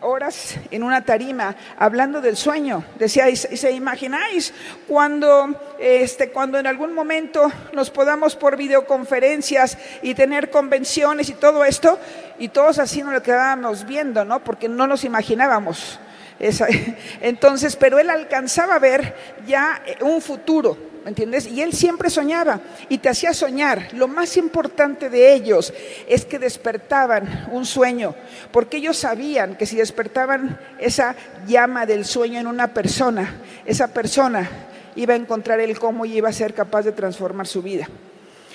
horas 0.02 0.56
en 0.70 0.82
una 0.82 1.04
tarima 1.04 1.54
hablando 1.78 2.20
del 2.20 2.36
sueño. 2.36 2.84
Decía, 2.98 3.24
¿se 3.34 3.72
imagináis 3.72 4.52
cuando, 4.86 5.54
este, 5.78 6.30
cuando 6.30 6.58
en 6.58 6.66
algún 6.66 6.92
momento 6.92 7.50
nos 7.72 7.90
podamos 7.90 8.36
por 8.36 8.56
videoconferencias 8.56 9.78
y 10.02 10.14
tener 10.14 10.50
convenciones 10.50 11.28
y 11.28 11.34
todo 11.34 11.64
esto? 11.64 11.98
Y 12.38 12.48
todos 12.48 12.78
así 12.78 13.02
nos 13.02 13.12
lo 13.12 13.22
quedábamos 13.22 13.86
viendo, 13.86 14.24
¿no? 14.24 14.42
Porque 14.42 14.68
no 14.68 14.86
nos 14.86 15.04
imaginábamos. 15.04 16.00
Entonces, 17.20 17.76
pero 17.76 17.98
él 17.98 18.08
alcanzaba 18.08 18.76
a 18.76 18.78
ver 18.78 19.14
ya 19.46 19.82
un 20.00 20.22
futuro, 20.22 20.74
¿me 20.74 20.89
¿me 20.89 20.89
entiendes? 21.10 21.46
Y 21.46 21.60
él 21.60 21.72
siempre 21.72 22.10
soñaba 22.10 22.60
y 22.88 22.98
te 22.98 23.08
hacía 23.08 23.34
soñar. 23.34 23.88
Lo 23.92 24.08
más 24.08 24.36
importante 24.36 25.10
de 25.10 25.34
ellos 25.34 25.72
es 26.08 26.24
que 26.24 26.38
despertaban 26.38 27.48
un 27.52 27.66
sueño, 27.66 28.14
porque 28.50 28.78
ellos 28.78 28.96
sabían 28.96 29.56
que 29.56 29.66
si 29.66 29.76
despertaban 29.76 30.58
esa 30.78 31.14
llama 31.46 31.86
del 31.86 32.04
sueño 32.04 32.40
en 32.40 32.46
una 32.46 32.72
persona, 32.74 33.36
esa 33.66 33.88
persona 33.88 34.48
iba 34.96 35.14
a 35.14 35.16
encontrar 35.16 35.60
el 35.60 35.78
cómo 35.78 36.04
y 36.04 36.16
iba 36.16 36.28
a 36.28 36.32
ser 36.32 36.54
capaz 36.54 36.82
de 36.82 36.92
transformar 36.92 37.46
su 37.46 37.62
vida. 37.62 37.88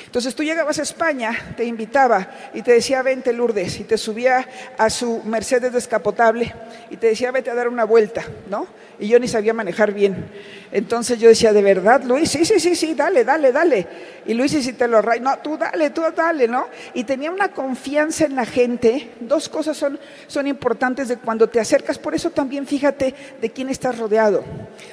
Entonces 0.04 0.36
tú 0.36 0.44
llegabas 0.44 0.80
a 0.80 0.84
España, 0.84 1.54
te 1.56 1.66
invitaba 1.66 2.28
y 2.54 2.62
te 2.62 2.74
decía, 2.74 3.02
vente 3.02 3.34
Lourdes, 3.34 3.80
y 3.80 3.84
te 3.84 3.98
subía 3.98 4.48
a 4.78 4.90
su 4.90 5.22
Mercedes 5.24 5.74
descapotable 5.74 6.54
y 6.90 6.98
te 6.98 7.08
decía, 7.08 7.32
vete 7.32 7.50
a 7.50 7.56
dar 7.56 7.68
una 7.68 7.86
vuelta, 7.86 8.24
¿no? 8.50 8.68
Y 9.00 9.08
yo 9.08 9.20
ni 9.20 9.28
sabía 9.28 9.54
manejar 9.54 9.94
bien. 9.94 10.26
Entonces 10.72 11.20
yo 11.20 11.28
decía, 11.28 11.54
¿de 11.54 11.62
verdad, 11.62 12.04
Luis? 12.04 12.30
Sí, 12.30 12.46
sí, 12.46 12.60
sí, 12.60 12.76
sí, 12.76 12.94
dale, 12.94 13.24
dale, 13.24 13.52
dale. 13.52 13.88
Y 14.26 14.34
Luis, 14.34 14.54
y 14.54 14.64
si 14.64 14.74
te 14.74 14.88
lo 14.88 15.02
ray, 15.02 15.20
no, 15.20 15.38
tú 15.40 15.58
dale, 15.58 15.90
tú 15.90 16.02
dale, 16.16 16.48
¿no? 16.48 16.68
Y 16.94 17.04
tenía 17.04 17.32
una 17.32 17.52
confianza 17.52 18.26
en 18.26 18.36
la 18.36 18.46
gente. 18.46 19.12
Dos 19.20 19.50
cosas 19.50 19.78
son, 19.78 20.00
son 20.28 20.48
importantes 20.48 21.08
de 21.08 21.18
cuando 21.18 21.48
te 21.48 21.60
acercas, 21.60 21.98
por 21.98 22.16
eso 22.16 22.30
también 22.30 22.66
fíjate 22.68 23.14
de 23.42 23.50
quién 23.52 23.70
estás 23.70 23.98
rodeado. 23.98 24.44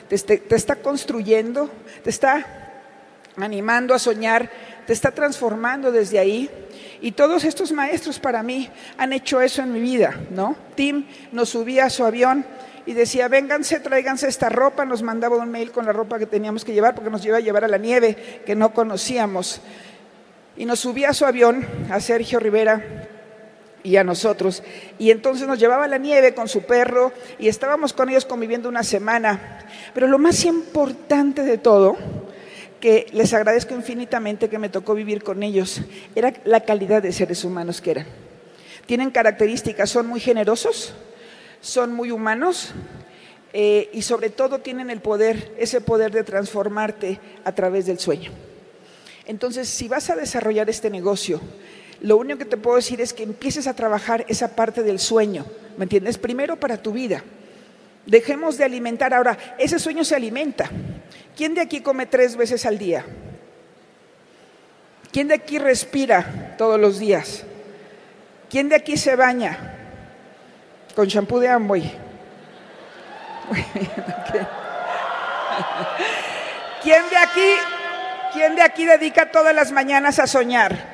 te, 0.09 0.19
te 0.19 0.57
está 0.57 0.77
construyendo, 0.77 1.71
te 2.03 2.11
está 2.11 2.63
animando 3.37 3.95
a 3.95 3.99
soñar 3.99 4.51
te 4.87 4.93
está 4.93 5.11
transformando 5.13 5.93
desde 5.93 6.19
ahí. 6.19 6.51
Y 7.01 7.13
todos 7.13 7.45
estos 7.45 7.73
maestros 7.73 8.19
para 8.19 8.43
mí 8.43 8.71
han 8.97 9.13
hecho 9.13 9.41
eso 9.41 9.63
en 9.63 9.73
mi 9.73 9.81
vida, 9.81 10.21
¿no? 10.31 10.57
Tim 10.75 11.07
nos 11.33 11.49
subía 11.49 11.87
a 11.87 11.91
su 11.91 12.05
avión 12.05 12.47
y 12.87 12.95
decía, 12.95 13.29
vénganse, 13.29 13.81
tráiganse 13.81 14.29
esta 14.29 14.49
ropa, 14.49 14.85
nos 14.85 15.03
mandaba 15.03 15.37
un 15.37 15.51
mail 15.51 15.73
con 15.73 15.87
la 15.87 15.93
ropa 15.93 16.19
que 16.19 16.27
teníamos 16.27 16.65
que 16.65 16.73
llevar 16.73 16.95
porque 16.95 17.11
nos 17.11 17.25
iba 17.25 17.37
a 17.37 17.41
llevar 17.41 17.65
a 17.65 17.69
la 17.69 17.79
nieve 17.79 18.43
que 18.45 18.55
no 18.55 18.73
conocíamos. 18.73 19.61
Y 20.57 20.65
nos 20.65 20.81
subía 20.81 21.11
a 21.11 21.15
su 21.15 21.25
avión, 21.25 21.67
a 21.91 21.99
Sergio 22.01 22.39
Rivera 22.39 23.09
y 23.83 23.97
a 23.97 24.05
nosotros. 24.05 24.63
Y 24.99 25.11
entonces 25.11 25.47
nos 25.47 25.59
llevaba 25.59 25.85
a 25.85 25.89
la 25.89 25.99
nieve 25.99 26.35
con 26.35 26.49
su 26.49 26.63
perro 26.63 27.13
y 27.39 27.49
estábamos 27.49 27.93
con 27.93 28.09
ellos 28.09 28.25
conviviendo 28.25 28.69
una 28.69 28.83
semana. 28.83 29.61
Pero 29.95 30.07
lo 30.07 30.19
más 30.19 30.45
importante 30.45 31.43
de 31.43 31.59
todo 31.59 31.97
que 32.83 33.07
les 33.13 33.33
agradezco 33.33 33.77
infinitamente 33.77 34.49
que 34.49 34.59
me 34.59 34.69
tocó 34.69 34.97
vivir 34.97 35.23
con 35.23 35.45
ellos, 35.45 35.83
era 36.17 36.35
la 36.45 36.63
calidad 36.63 37.01
de 37.01 37.13
seres 37.13 37.45
humanos 37.45 37.81
que 37.81 37.93
eran. 37.93 38.07
Tienen 38.87 39.13
características, 39.13 39.89
son 39.89 40.09
muy 40.09 40.19
generosos, 40.19 40.93
son 41.61 41.95
muy 41.95 42.11
humanos 42.11 42.73
eh, 43.53 43.89
y 43.93 44.03
sobre 44.03 44.31
todo 44.31 44.59
tienen 44.59 44.91
el 44.91 45.01
poder, 45.01 45.55
ese 45.59 45.81
poder 45.81 46.11
de 46.11 46.25
transformarte 46.25 47.21
a 47.45 47.53
través 47.53 47.87
del 47.87 48.01
sueño. 48.01 48.33
Entonces, 49.27 49.69
si 49.69 49.87
vas 49.87 50.11
a 50.11 50.17
desarrollar 50.17 50.69
este 50.69 50.91
negocio, 50.91 51.41
lo 52.01 52.17
único 52.17 52.41
que 52.41 52.47
te 52.47 52.57
puedo 52.57 52.75
decir 52.75 53.01
es 53.01 53.13
que 53.13 53.23
empieces 53.23 53.69
a 53.69 53.77
trabajar 53.77 54.27
esa 54.27 54.57
parte 54.57 54.83
del 54.83 54.99
sueño, 54.99 55.47
¿me 55.77 55.85
entiendes? 55.85 56.19
Primero 56.19 56.57
para 56.59 56.83
tu 56.83 56.91
vida. 56.91 57.23
Dejemos 58.07 58.59
de 58.59 58.65
alimentar. 58.65 59.15
Ahora, 59.15 59.39
ese 59.57 59.79
sueño 59.79 60.03
se 60.03 60.17
alimenta. 60.17 60.69
¿Quién 61.37 61.55
de 61.55 61.61
aquí 61.61 61.81
come 61.81 62.07
tres 62.07 62.37
veces 62.37 62.67
al 62.67 62.79
día? 62.79 63.05
¿Quién 65.13 65.29
de 65.29 65.35
aquí 65.35 65.59
respira 65.59 66.55
todos 66.57 66.81
los 66.81 66.99
días? 66.99 67.45
¿Quién 68.51 68.69
de 68.69 68.77
aquí 68.77 68.97
se 68.97 69.17
baña 69.17 69.77
con 70.95 71.09
champú 71.09 71.39
de 71.39 71.49
Amway? 71.49 71.93
¿Quién 76.83 77.09
de 77.11 77.17
aquí, 77.17 77.55
quién 78.33 78.57
de 78.57 78.63
aquí 78.63 78.85
dedica 78.87 79.31
todas 79.31 79.55
las 79.55 79.71
mañanas 79.73 80.19
a 80.19 80.27
soñar? 80.27 80.93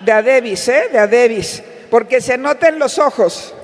De 0.00 0.12
Adebis, 0.12 0.68
¿eh? 0.68 0.88
De 0.92 0.98
Adebis, 0.98 1.62
porque 1.90 2.20
se 2.20 2.38
noten 2.38 2.78
los 2.78 2.98
ojos. 2.98 3.54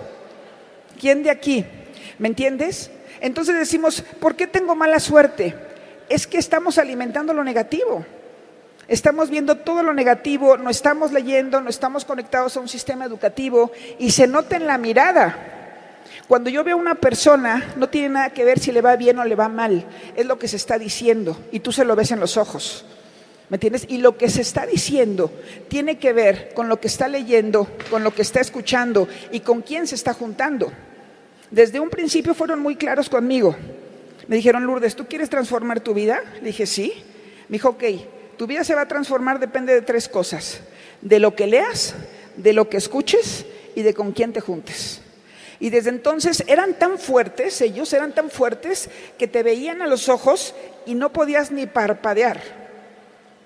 ¿Quién 1.00 1.22
de 1.22 1.30
aquí? 1.30 1.64
¿Me 2.18 2.28
entiendes? 2.28 2.90
Entonces 3.24 3.54
decimos, 3.54 4.02
¿por 4.20 4.36
qué 4.36 4.46
tengo 4.46 4.74
mala 4.74 5.00
suerte? 5.00 5.54
Es 6.10 6.26
que 6.26 6.36
estamos 6.36 6.76
alimentando 6.76 7.32
lo 7.32 7.42
negativo. 7.42 8.04
Estamos 8.86 9.30
viendo 9.30 9.56
todo 9.56 9.82
lo 9.82 9.94
negativo, 9.94 10.58
no 10.58 10.68
estamos 10.68 11.10
leyendo, 11.10 11.62
no 11.62 11.70
estamos 11.70 12.04
conectados 12.04 12.54
a 12.54 12.60
un 12.60 12.68
sistema 12.68 13.06
educativo 13.06 13.72
y 13.98 14.10
se 14.10 14.26
nota 14.26 14.56
en 14.56 14.66
la 14.66 14.76
mirada. 14.76 16.02
Cuando 16.28 16.50
yo 16.50 16.64
veo 16.64 16.76
a 16.76 16.78
una 16.78 16.96
persona, 16.96 17.72
no 17.76 17.88
tiene 17.88 18.10
nada 18.10 18.28
que 18.28 18.44
ver 18.44 18.58
si 18.58 18.72
le 18.72 18.82
va 18.82 18.94
bien 18.96 19.18
o 19.18 19.24
le 19.24 19.36
va 19.36 19.48
mal, 19.48 19.86
es 20.14 20.26
lo 20.26 20.38
que 20.38 20.46
se 20.46 20.56
está 20.56 20.78
diciendo 20.78 21.34
y 21.50 21.60
tú 21.60 21.72
se 21.72 21.86
lo 21.86 21.96
ves 21.96 22.10
en 22.10 22.20
los 22.20 22.36
ojos. 22.36 22.84
¿Me 23.48 23.56
entiendes? 23.56 23.86
Y 23.88 23.98
lo 23.98 24.18
que 24.18 24.28
se 24.28 24.42
está 24.42 24.66
diciendo 24.66 25.32
tiene 25.68 25.98
que 25.98 26.12
ver 26.12 26.52
con 26.52 26.68
lo 26.68 26.78
que 26.78 26.88
está 26.88 27.08
leyendo, 27.08 27.68
con 27.88 28.04
lo 28.04 28.14
que 28.14 28.20
está 28.20 28.42
escuchando 28.42 29.08
y 29.32 29.40
con 29.40 29.62
quién 29.62 29.86
se 29.86 29.94
está 29.94 30.12
juntando. 30.12 30.70
Desde 31.54 31.78
un 31.78 31.88
principio 31.88 32.34
fueron 32.34 32.58
muy 32.58 32.74
claros 32.74 33.08
conmigo. 33.08 33.54
Me 34.26 34.34
dijeron, 34.34 34.66
Lourdes, 34.66 34.96
¿tú 34.96 35.06
quieres 35.06 35.30
transformar 35.30 35.78
tu 35.78 35.94
vida? 35.94 36.20
Le 36.40 36.46
dije, 36.48 36.66
sí. 36.66 36.92
Me 37.48 37.58
dijo, 37.58 37.68
ok, 37.68 37.84
tu 38.36 38.48
vida 38.48 38.64
se 38.64 38.74
va 38.74 38.80
a 38.80 38.88
transformar 38.88 39.38
depende 39.38 39.72
de 39.72 39.80
tres 39.80 40.08
cosas. 40.08 40.62
De 41.00 41.20
lo 41.20 41.36
que 41.36 41.46
leas, 41.46 41.94
de 42.36 42.54
lo 42.54 42.68
que 42.68 42.76
escuches 42.76 43.46
y 43.76 43.82
de 43.82 43.94
con 43.94 44.10
quién 44.10 44.32
te 44.32 44.40
juntes. 44.40 45.00
Y 45.60 45.70
desde 45.70 45.90
entonces 45.90 46.42
eran 46.48 46.74
tan 46.74 46.98
fuertes, 46.98 47.60
ellos 47.60 47.92
eran 47.92 48.16
tan 48.16 48.30
fuertes 48.30 48.90
que 49.16 49.28
te 49.28 49.44
veían 49.44 49.80
a 49.80 49.86
los 49.86 50.08
ojos 50.08 50.56
y 50.86 50.96
no 50.96 51.12
podías 51.12 51.52
ni 51.52 51.66
parpadear. 51.66 52.63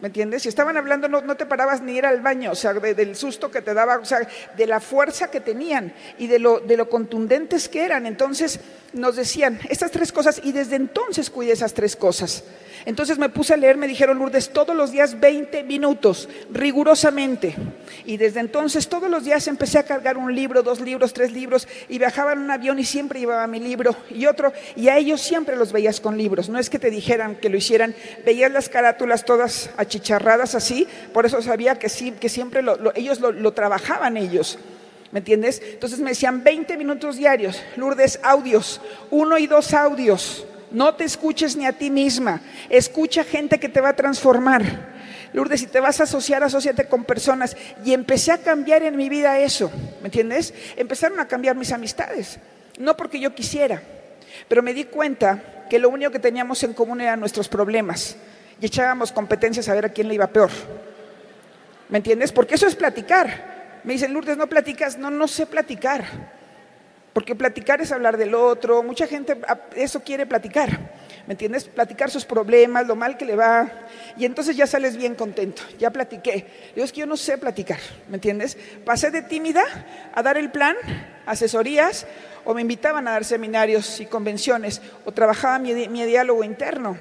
¿Me 0.00 0.09
entiendes? 0.09 0.43
Si 0.43 0.49
estaban 0.49 0.76
hablando 0.76 1.09
no, 1.09 1.37
te 1.37 1.45
parabas 1.45 1.83
ni 1.83 1.97
ir 1.97 2.07
al 2.07 2.21
baño, 2.21 2.52
o 2.52 2.55
sea, 2.55 2.73
del 2.73 3.17
susto 3.17 3.50
que 3.50 3.62
te 3.62 3.75
daba, 3.75 3.97
o 3.99 4.05
sea, 4.05 4.21
de 4.57 4.67
la 4.67 4.78
fuerza 4.78 5.28
que 5.28 5.40
tenían 5.40 5.93
y 6.19 6.28
de 6.28 6.38
lo, 6.38 6.61
de 6.61 6.76
lo 6.76 6.88
contundentes 6.88 7.69
que 7.69 7.85
eran. 7.85 8.07
Entonces 8.07 8.61
nos 8.93 9.17
decían 9.17 9.59
estas 9.69 9.90
tres 9.90 10.12
cosas 10.12 10.40
y 10.45 10.52
desde 10.52 10.76
entonces 10.76 11.31
cuide 11.31 11.52
esas 11.52 11.75
tres 11.75 11.97
cosas. 11.97 12.45
Entonces 12.85 13.19
me 13.19 13.29
puse 13.29 13.55
a 13.55 13.57
leer, 13.57 13.77
me 13.77 13.89
dijeron 13.89 14.19
Lourdes, 14.19 14.51
todos 14.51 14.75
los 14.75 14.93
días 14.93 15.19
20 15.19 15.63
minutos, 15.65 16.29
rigurosamente. 16.51 17.55
Y 18.05 18.17
desde 18.17 18.41
entonces 18.41 18.89
todos 18.89 19.11
los 19.11 19.25
días 19.25 19.47
empecé 19.49 19.79
a 19.79 19.83
cargar 19.83 20.17
un 20.17 20.35
libro, 20.35 20.63
dos 20.63 20.81
libros, 20.81 21.13
tres 21.13 21.33
libros, 21.33 21.69
y 21.89 21.99
viajaba 21.99 22.33
en 22.33 22.41
un 22.41 22.51
avión 22.51 22.79
y 22.79 22.85
siempre 22.85 23.21
llevaba 23.21 23.47
mi 23.47 23.61
libro 23.61 23.97
y 24.11 24.27
otro, 24.27 24.53
y 24.77 24.89
a 24.89 24.97
ellos 24.97 25.21
siempre 25.21 25.57
los 25.57 25.73
veías 25.73 26.01
con 26.01 26.17
libros. 26.17 26.49
No 26.49 26.59
es 26.59 26.71
que 26.71 26.79
te 26.79 26.91
dijeran 26.91 27.37
que 27.37 27.49
lo 27.49 27.57
hicieran, 27.57 27.95
veías 28.25 28.53
las 28.53 28.69
carátulas 28.69 29.25
todas 29.25 29.71
achicharradas 29.77 30.55
así, 30.55 30.87
por 31.13 31.27
eso 31.27 31.41
sabía 31.43 31.79
que, 31.79 31.89
sí, 31.89 32.13
que 32.13 32.29
siempre 32.29 32.63
ellos 32.95 33.21
lo, 33.21 33.33
lo 33.33 33.53
trabajaban 33.53 34.17
ellos. 34.17 34.59
¿Me 35.11 35.21
entiendes? 35.21 35.63
Entonces 35.65 36.01
me 36.01 36.11
decían 36.11 36.45
20 36.45 36.77
minutos 36.77 37.17
diarios, 37.17 37.63
Lourdes, 37.77 38.21
audios, 38.23 38.81
uno 39.11 39.39
y 39.39 39.47
dos 39.47 39.73
audios. 39.73 40.45
No 40.71 40.95
te 40.95 41.05
escuches 41.05 41.57
ni 41.57 41.67
a 41.67 41.73
ti 41.73 41.91
misma. 41.91 42.41
Escucha 42.69 43.25
gente 43.25 43.59
que 43.59 43.69
te 43.69 43.81
va 43.81 43.91
a 43.91 43.97
transformar. 43.97 44.99
Lourdes, 45.33 45.61
si 45.61 45.67
te 45.67 45.81
vas 45.81 46.01
a 46.01 46.05
asociar, 46.05 46.43
asóciate 46.43 46.87
con 46.87 47.05
personas. 47.05 47.57
Y 47.85 47.93
empecé 47.93 48.33
a 48.33 48.39
cambiar 48.39 48.83
en 48.83 48.97
mi 48.97 49.09
vida 49.09 49.39
eso. 49.39 49.71
¿Me 50.01 50.09
entiendes? 50.09 50.53
Empezaron 50.77 51.21
a 51.21 51.29
cambiar 51.29 51.57
mis 51.57 51.73
amistades. 51.73 52.39
No 52.79 52.97
porque 52.97 53.19
yo 53.19 53.35
quisiera, 53.35 53.83
pero 54.47 54.63
me 54.63 54.73
di 54.73 54.85
cuenta 54.85 55.67
que 55.69 55.79
lo 55.79 55.89
único 55.89 56.11
que 56.11 56.19
teníamos 56.19 56.63
en 56.63 56.75
común 56.75 57.01
eran 57.01 57.21
nuestros 57.21 57.49
problemas. 57.49 58.17
Y 58.61 58.67
echábamos 58.67 59.13
competencias 59.13 59.69
a 59.69 59.75
ver 59.75 59.87
a 59.87 59.89
quién 59.89 60.09
le 60.09 60.15
iba 60.15 60.27
peor. 60.27 60.51
¿Me 61.89 61.99
entiendes? 61.99 62.33
Porque 62.33 62.55
eso 62.55 62.67
es 62.67 62.77
platicar. 62.77 63.81
Me 63.85 63.95
dicen, 63.95 64.13
Lourdes, 64.13 64.37
¿no 64.37 64.47
platicas? 64.47 64.99
No, 64.99 65.11
no 65.11 65.27
sé 65.29 65.47
platicar. 65.47 66.38
Porque 67.19 67.35
platicar 67.35 67.81
es 67.81 67.91
hablar 67.91 68.17
del 68.17 68.33
otro, 68.33 68.81
mucha 68.85 69.09
gente 69.09 69.37
eso 69.75 70.05
quiere 70.05 70.25
platicar, 70.25 70.79
¿me 71.27 71.35
entiendes? 71.35 71.65
Platicar 71.65 72.13
sus 72.13 72.25
problemas, 72.25 72.87
lo 72.87 72.95
mal 72.95 73.17
que 73.17 73.25
le 73.25 73.35
va, 73.35 73.69
y 74.17 74.25
entonces 74.25 74.57
ya 74.57 74.69
sales 74.69 74.97
bien 74.97 75.17
contento, 75.17 75.63
ya 75.81 75.91
platiqué. 75.91 76.47
Digo, 76.77 76.85
es 76.85 76.93
que 76.93 77.01
yo 77.01 77.07
no 77.07 77.17
sé 77.17 77.37
platicar, 77.37 77.81
¿me 78.09 78.19
entiendes? 78.19 78.57
Pasé 78.85 79.11
de 79.11 79.23
tímida 79.23 79.65
a 80.15 80.23
dar 80.23 80.39
el 80.39 80.53
plan, 80.53 80.77
asesorías, 81.27 82.07
o 82.45 82.55
me 82.55 82.61
invitaban 82.61 83.09
a 83.09 83.11
dar 83.11 83.25
seminarios 83.25 83.99
y 83.99 84.07
convenciones, 84.07 84.81
o 85.05 85.11
trabajaba 85.11 85.59
mi, 85.59 85.89
mi 85.89 86.05
diálogo 86.05 86.45
interno. 86.45 86.97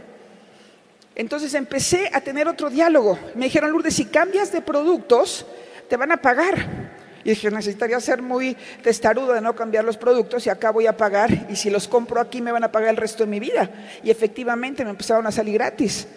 Entonces 1.14 1.54
empecé 1.54 2.10
a 2.12 2.22
tener 2.22 2.48
otro 2.48 2.72
diálogo. 2.72 3.20
Me 3.36 3.46
dijeron, 3.46 3.72
Lourdes, 3.72 3.94
si 3.94 4.06
cambias 4.06 4.52
de 4.52 4.64
productos, 4.64 5.46
te 5.88 5.96
van 5.96 6.12
a 6.12 6.18
pagar. 6.18 6.98
Y 7.24 7.30
dije, 7.30 7.52
necesitaría 7.52 8.00
ser 8.00 8.22
muy 8.22 8.56
testarudo 8.82 9.34
de 9.34 9.42
no 9.42 9.56
cambiar 9.56 9.84
los 9.84 9.98
productos 9.98 10.46
y 10.46 10.50
acá 10.50 10.72
voy 10.72 10.88
a 10.88 10.96
pagar 10.96 11.48
y 11.50 11.56
si 11.56 11.70
los 11.70 11.88
compro 11.88 12.22
aquí 12.22 12.42
me 12.42 12.52
van 12.52 12.64
a 12.64 12.72
pagar 12.72 12.90
el 12.90 12.98
resto 12.98 13.24
de 13.24 13.30
mi 13.30 13.40
vida. 13.40 13.70
Y 14.04 14.10
efectivamente 14.10 14.84
me 14.84 14.92
empezaron 14.92 15.26
a 15.28 15.32
salir 15.32 15.56
gratis, 15.56 16.08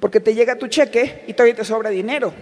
porque 0.00 0.20
te 0.20 0.34
llega 0.34 0.56
tu 0.56 0.68
cheque 0.68 1.24
y 1.26 1.34
todavía 1.34 1.56
te 1.56 1.64
sobra 1.64 1.90
dinero. 1.90 2.32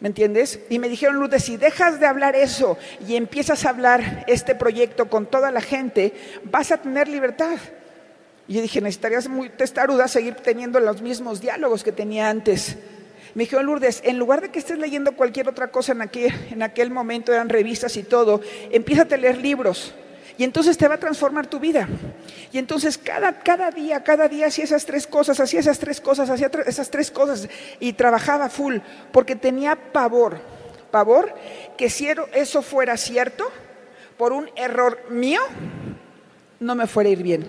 ¿Me 0.00 0.08
entiendes? 0.08 0.60
Y 0.68 0.78
me 0.78 0.88
dijeron, 0.88 1.18
Lourdes, 1.18 1.44
si 1.44 1.56
dejas 1.56 1.98
de 1.98 2.06
hablar 2.06 2.36
eso 2.36 2.76
y 3.08 3.16
empiezas 3.16 3.64
a 3.64 3.70
hablar 3.70 4.24
este 4.26 4.54
proyecto 4.54 5.08
con 5.08 5.26
toda 5.26 5.50
la 5.50 5.62
gente, 5.62 6.12
vas 6.44 6.72
a 6.72 6.76
tener 6.76 7.08
libertad. 7.08 7.56
Y 8.46 8.54
yo 8.54 8.62
dije, 8.62 8.80
necesitarías 8.80 9.28
muy 9.28 9.48
testaruda 9.48 10.06
seguir 10.08 10.34
teniendo 10.34 10.78
los 10.80 11.00
mismos 11.00 11.40
diálogos 11.40 11.82
que 11.82 11.92
tenía 11.92 12.28
antes. 12.28 12.76
Me 13.34 13.44
dijo, 13.44 13.60
Lourdes, 13.62 14.00
en 14.04 14.18
lugar 14.18 14.40
de 14.40 14.50
que 14.50 14.60
estés 14.60 14.78
leyendo 14.78 15.16
cualquier 15.16 15.48
otra 15.48 15.68
cosa 15.68 15.92
en 15.92 16.02
aquel, 16.02 16.32
en 16.50 16.62
aquel 16.62 16.90
momento, 16.90 17.32
eran 17.32 17.48
revistas 17.48 17.96
y 17.96 18.04
todo, 18.04 18.40
empieza 18.70 19.02
a 19.02 19.16
leer 19.16 19.38
libros. 19.38 19.92
Y 20.36 20.44
entonces 20.44 20.76
te 20.76 20.88
va 20.88 20.94
a 20.94 20.98
transformar 20.98 21.46
tu 21.46 21.60
vida. 21.60 21.88
Y 22.52 22.58
entonces 22.58 22.98
cada, 22.98 23.40
cada 23.40 23.70
día, 23.70 24.02
cada 24.02 24.28
día 24.28 24.46
hacía 24.46 24.64
esas 24.64 24.84
tres 24.84 25.06
cosas, 25.06 25.38
hacía 25.40 25.60
esas 25.60 25.78
tres 25.78 26.00
cosas, 26.00 26.30
hacía 26.30 26.50
esas 26.66 26.90
tres 26.90 27.10
cosas 27.10 27.48
y 27.78 27.92
trabajaba 27.92 28.48
full, 28.48 28.78
porque 29.12 29.36
tenía 29.36 29.76
pavor, 29.76 30.40
pavor 30.90 31.34
que 31.76 31.90
si 31.90 32.08
eso 32.34 32.62
fuera 32.62 32.96
cierto, 32.96 33.50
por 34.16 34.32
un 34.32 34.50
error 34.56 34.98
mío, 35.10 35.40
no 36.60 36.74
me 36.74 36.86
fuera 36.86 37.10
a 37.10 37.12
ir 37.12 37.22
bien. 37.22 37.48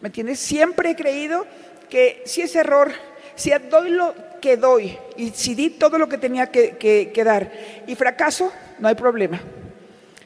¿Me 0.00 0.08
entiendes? 0.08 0.40
Siempre 0.40 0.90
he 0.90 0.96
creído 0.96 1.46
que 1.88 2.22
si 2.26 2.42
ese 2.42 2.60
error, 2.60 2.92
si 3.36 3.52
doy 3.70 3.90
lo 3.90 4.31
que 4.42 4.58
doy 4.58 4.98
y 5.16 5.30
si 5.30 5.54
di 5.54 5.70
todo 5.70 5.96
lo 5.96 6.08
que 6.08 6.18
tenía 6.18 6.48
que, 6.50 7.22
dar 7.24 7.50
y 7.86 7.94
fracaso, 7.94 8.52
no 8.78 8.88
hay 8.88 8.94
problema. 8.94 9.40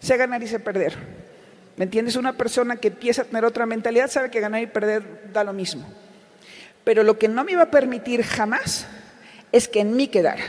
Sé 0.00 0.16
ganar 0.16 0.42
y 0.42 0.48
sé 0.48 0.58
perder. 0.58 0.96
¿Me 1.76 1.84
entiendes? 1.84 2.16
Una 2.16 2.32
persona 2.32 2.76
que 2.76 2.88
empieza 2.88 3.22
a 3.22 3.24
tener 3.26 3.44
otra 3.44 3.66
mentalidad 3.66 4.10
sabe 4.10 4.30
que 4.30 4.40
ganar 4.40 4.62
y 4.62 4.66
perder 4.66 5.30
da 5.32 5.44
lo 5.44 5.52
mismo. 5.52 5.86
Pero 6.82 7.02
lo 7.02 7.18
que 7.18 7.28
no 7.28 7.44
me 7.44 7.52
iba 7.52 7.62
a 7.62 7.70
permitir 7.70 8.22
jamás 8.24 8.86
es 9.52 9.68
que 9.68 9.80
en 9.80 9.94
mí 9.94 10.08
quedara. 10.08 10.42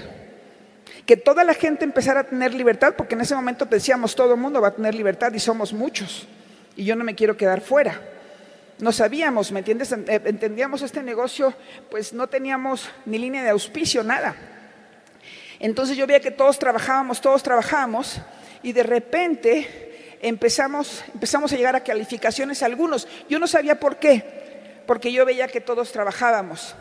Que 1.06 1.18
toda 1.18 1.44
la 1.44 1.54
gente 1.54 1.84
empezara 1.84 2.22
a 2.22 2.24
tener 2.24 2.54
libertad, 2.54 2.96
porque 2.98 3.16
en 3.16 3.22
ese 3.22 3.36
momento 3.36 3.66
decíamos 3.66 4.16
todo 4.16 4.34
el 4.34 4.40
mundo 4.40 4.62
va 4.62 4.70
a 4.70 4.76
tener 4.76 4.96
libertad 4.96 5.34
y 5.34 5.40
somos 5.40 5.74
muchos. 5.74 6.28
Y 6.76 6.86
yo 6.86 6.96
no 6.96 7.04
me 7.04 7.16
quiero 7.16 7.36
quedar 7.36 7.62
fuera. 7.62 8.00
No 8.80 8.92
sabíamos, 8.92 9.52
¿me 9.52 9.60
entiendes? 9.60 9.92
Eh, 9.92 10.22
entendíamos 10.26 10.84
este 10.84 11.02
negocio, 11.02 11.54
pues 11.90 12.14
no 12.14 12.28
teníamos 12.28 12.90
ni 13.06 13.18
línea 13.18 13.44
de 13.44 13.50
auspicio, 13.50 14.04
nada. 14.04 14.36
Entonces 15.60 15.98
yo 15.98 16.06
veía 16.06 16.20
que 16.20 16.30
todos 16.30 16.60
trabajábamos, 16.60 17.20
todos 17.20 17.42
trabajábamos, 17.42 18.22
y 18.62 18.74
de 18.74 18.84
repente 18.84 20.18
empezamos, 20.22 21.04
empezamos 21.12 21.52
a 21.54 21.56
llegar 21.56 21.76
a 21.76 21.84
calificaciones 21.84 22.62
algunos. 22.62 23.08
Yo 23.28 23.40
no 23.40 23.48
sabía 23.48 23.80
por 23.80 23.98
qué, 23.98 24.82
porque 24.86 25.12
yo 25.12 25.26
veía 25.26 25.48
que 25.48 25.62
todos 25.62 25.92
trabajábamos. 25.92 26.76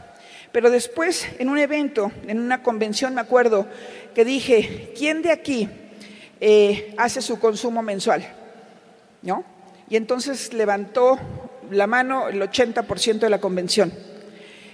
Pero 0.53 0.71
después, 0.71 1.27
en 1.39 1.49
un 1.49 1.59
evento, 1.59 2.13
en 2.27 2.41
una 2.41 2.63
convención, 2.63 3.15
me 3.15 3.21
acuerdo 3.21 3.67
que 4.15 4.25
dije, 4.25 4.93
¿quién 4.97 5.23
de 5.23 5.33
aquí 5.33 5.69
eh, 6.41 6.95
hace 6.99 7.23
su 7.23 7.39
consumo 7.39 7.83
mensual? 7.83 8.27
¿No? 9.23 9.45
Y 9.89 9.97
entonces 9.97 10.53
levantó 10.53 11.19
la 11.71 11.87
mano 11.87 12.29
el 12.29 12.41
80% 12.41 13.21
de 13.21 13.31
la 13.31 13.41
convención. 13.41 13.93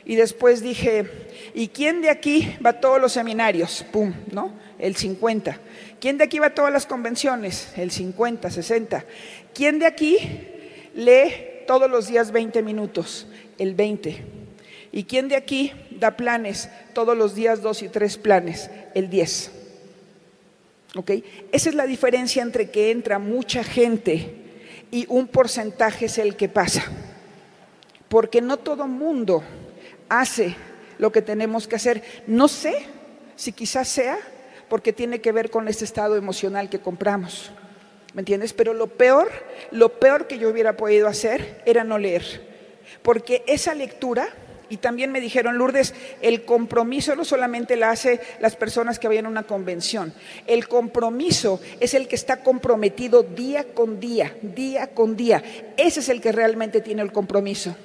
Y 0.04 0.16
después 0.16 0.62
dije, 0.62 1.06
¿y 1.54 1.68
quién 1.68 2.02
de 2.02 2.10
aquí 2.10 2.56
va 2.64 2.70
a 2.70 2.80
todos 2.80 3.00
los 3.00 3.12
seminarios? 3.12 3.84
Pum, 3.92 4.12
¿no? 4.32 4.52
El 4.78 4.96
50. 4.96 5.58
¿Quién 6.00 6.18
de 6.18 6.24
aquí 6.24 6.38
va 6.38 6.46
a 6.46 6.54
todas 6.54 6.72
las 6.72 6.86
convenciones? 6.86 7.72
El 7.76 7.90
50, 7.92 8.50
60. 8.50 9.04
¿Quién 9.54 9.78
de 9.78 9.86
aquí 9.86 10.18
lee 10.94 11.64
todos 11.66 11.88
los 11.88 12.08
días 12.08 12.32
20 12.32 12.62
minutos? 12.62 13.28
El 13.58 13.74
20. 13.74 14.24
¿Y 14.90 15.04
quién 15.04 15.28
de 15.28 15.36
aquí 15.36 15.72
da 15.90 16.16
planes 16.16 16.68
todos 16.94 17.16
los 17.16 17.34
días 17.34 17.62
dos 17.62 17.82
y 17.82 17.88
tres 17.88 18.18
planes? 18.18 18.70
El 18.94 19.08
10. 19.08 19.52
¿Ok? 20.96 21.10
Esa 21.52 21.68
es 21.68 21.74
la 21.76 21.86
diferencia 21.86 22.42
entre 22.42 22.70
que 22.70 22.90
entra 22.90 23.18
mucha 23.18 23.62
gente 23.62 24.41
y 24.92 25.06
un 25.08 25.26
porcentaje 25.26 26.04
es 26.04 26.18
el 26.18 26.36
que 26.36 26.48
pasa. 26.48 26.84
Porque 28.08 28.40
no 28.40 28.58
todo 28.58 28.86
mundo 28.86 29.42
hace 30.08 30.54
lo 30.98 31.10
que 31.10 31.22
tenemos 31.22 31.66
que 31.66 31.76
hacer. 31.76 32.04
No 32.26 32.46
sé 32.46 32.86
si 33.34 33.52
quizás 33.52 33.88
sea 33.88 34.18
porque 34.68 34.92
tiene 34.92 35.20
que 35.20 35.32
ver 35.32 35.50
con 35.50 35.66
ese 35.66 35.86
estado 35.86 36.14
emocional 36.16 36.68
que 36.68 36.78
compramos. 36.78 37.50
¿Me 38.12 38.20
entiendes? 38.20 38.52
Pero 38.52 38.74
lo 38.74 38.86
peor, 38.86 39.30
lo 39.70 39.98
peor 39.98 40.26
que 40.26 40.38
yo 40.38 40.50
hubiera 40.50 40.76
podido 40.76 41.08
hacer 41.08 41.62
era 41.64 41.84
no 41.84 41.96
leer. 41.96 42.52
Porque 43.02 43.42
esa 43.46 43.74
lectura, 43.74 44.28
y 44.72 44.78
también 44.78 45.12
me 45.12 45.20
dijeron, 45.20 45.58
Lourdes, 45.58 45.92
el 46.22 46.46
compromiso 46.46 47.14
no 47.14 47.26
solamente 47.26 47.76
la 47.76 47.90
hace 47.90 48.22
las 48.40 48.56
personas 48.56 48.98
que 48.98 49.06
vayan 49.06 49.26
a 49.26 49.28
una 49.28 49.42
convención, 49.42 50.14
el 50.46 50.66
compromiso 50.66 51.60
es 51.78 51.92
el 51.92 52.08
que 52.08 52.16
está 52.16 52.38
comprometido 52.38 53.22
día 53.22 53.64
con 53.74 54.00
día, 54.00 54.34
día 54.40 54.86
con 54.86 55.14
día. 55.14 55.42
Ese 55.76 56.00
es 56.00 56.08
el 56.08 56.22
que 56.22 56.32
realmente 56.32 56.80
tiene 56.80 57.02
el 57.02 57.12
compromiso. 57.12 57.76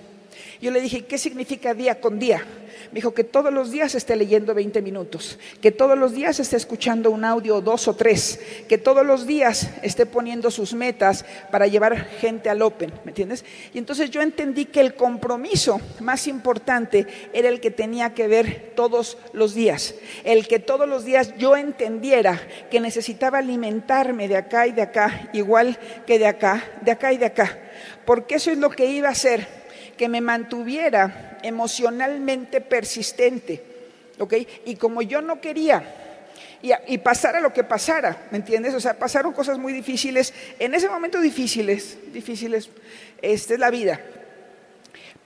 Yo 0.62 0.72
le 0.72 0.82
dije, 0.82 1.06
¿qué 1.06 1.18
significa 1.18 1.74
día 1.74 2.00
con 2.00 2.20
día? 2.20 2.46
Me 2.92 2.96
dijo 2.96 3.14
que 3.14 3.24
todos 3.24 3.54
los 3.54 3.72
días 3.72 3.96
esté 3.96 4.16
leyendo 4.16 4.54
20 4.54 4.82
minutos, 4.82 5.38
que 5.62 5.72
todos 5.72 5.98
los 5.98 6.14
días 6.14 6.40
esté 6.40 6.56
escuchando 6.56 7.12
un 7.12 7.26
audio 7.26 7.60
dos 7.60 7.88
o 7.88 7.96
tres, 7.96 8.40
que 8.70 8.78
todos 8.78 9.06
los 9.06 9.28
días 9.28 9.70
esté 9.84 10.06
poniendo 10.06 10.52
sus 10.52 10.74
metas 10.74 11.26
para 11.52 11.68
llevar 11.68 12.08
gente 12.20 12.50
al 12.50 12.62
Open, 12.62 12.94
¿me 13.04 13.12
entiendes? 13.12 13.44
Y 13.74 13.78
entonces 13.78 14.10
yo 14.10 14.22
entendí 14.22 14.66
que 14.66 14.80
el 14.80 14.94
compromiso 14.94 15.82
más 16.00 16.28
importante 16.28 17.08
era 17.34 17.50
el 17.50 17.60
que 17.60 17.72
tenía 17.72 18.14
que 18.14 18.28
ver 18.28 18.72
todos 18.76 19.18
los 19.34 19.54
días, 19.54 19.96
el 20.24 20.48
que 20.48 20.60
todos 20.60 20.88
los 20.88 21.04
días 21.04 21.34
yo 21.38 21.58
entendiera 21.58 22.42
que 22.72 22.80
necesitaba 22.80 23.40
alimentarme 23.40 24.28
de 24.28 24.38
acá 24.38 24.68
y 24.68 24.72
de 24.72 24.84
acá, 24.84 25.30
igual 25.34 25.78
que 26.06 26.20
de 26.20 26.28
acá, 26.28 26.64
de 26.82 26.92
acá 26.92 27.12
y 27.12 27.18
de 27.18 27.26
acá, 27.26 27.60
porque 28.06 28.36
eso 28.36 28.52
es 28.52 28.58
lo 28.58 28.70
que 28.70 28.86
iba 28.86 29.10
a 29.10 29.12
hacer 29.12 29.67
que 29.98 30.08
me 30.08 30.22
mantuviera 30.22 31.40
emocionalmente 31.44 32.62
persistente, 32.62 33.64
¿ok? 34.20 34.34
Y 34.66 34.76
como 34.76 35.02
yo 35.02 35.22
no 35.22 35.42
quería 35.42 35.84
y, 36.62 36.98
pasara 36.98 37.40
lo 37.40 37.54
que 37.54 37.64
pasara, 37.64 38.28
¿me 38.32 38.38
entiendes? 38.38 38.74
O 38.74 38.80
sea, 38.80 38.98
pasaron 38.98 39.34
cosas 39.34 39.58
muy 39.58 39.74
difíciles, 39.74 40.34
en 40.60 40.74
ese 40.74 40.90
momento 40.90 41.22
difíciles, 41.22 41.98
difíciles, 42.12 42.70
esta 43.22 43.54
es 43.54 43.60
la 43.60 43.70
vida, 43.70 44.00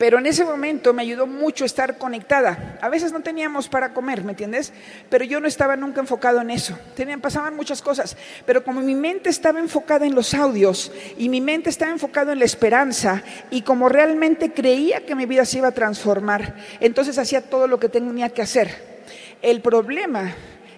pero 0.01 0.17
en 0.17 0.25
ese 0.25 0.43
momento 0.43 0.95
me 0.95 1.03
ayudó 1.03 1.27
mucho 1.27 1.63
estar 1.63 1.99
conectada. 1.99 2.79
A 2.81 2.89
veces 2.89 3.11
no 3.11 3.21
teníamos 3.21 3.69
para 3.69 3.93
comer, 3.93 4.23
¿me 4.23 4.31
entiendes? 4.31 4.73
Pero 5.11 5.25
yo 5.25 5.39
no 5.39 5.47
estaba 5.47 5.75
nunca 5.75 6.01
enfocado 6.01 6.41
en 6.41 6.49
eso. 6.49 6.75
Tenían, 6.95 7.21
pasaban 7.21 7.55
muchas 7.55 7.83
cosas. 7.83 8.17
Pero 8.47 8.63
como 8.63 8.81
mi 8.81 8.95
mente 8.95 9.29
estaba 9.29 9.59
enfocada 9.59 10.07
en 10.07 10.15
los 10.15 10.33
audios 10.33 10.91
y 11.19 11.29
mi 11.29 11.39
mente 11.39 11.69
estaba 11.69 11.91
enfocada 11.91 12.33
en 12.33 12.39
la 12.39 12.45
esperanza 12.45 13.21
y 13.51 13.61
como 13.61 13.89
realmente 13.89 14.51
creía 14.53 15.05
que 15.05 15.13
mi 15.13 15.27
vida 15.27 15.45
se 15.45 15.59
iba 15.59 15.67
a 15.67 15.71
transformar, 15.71 16.55
entonces 16.79 17.19
hacía 17.19 17.43
todo 17.43 17.67
lo 17.67 17.79
que 17.79 17.87
tenía 17.87 18.29
que 18.29 18.41
hacer. 18.41 19.03
El 19.39 19.61
problema 19.61 20.33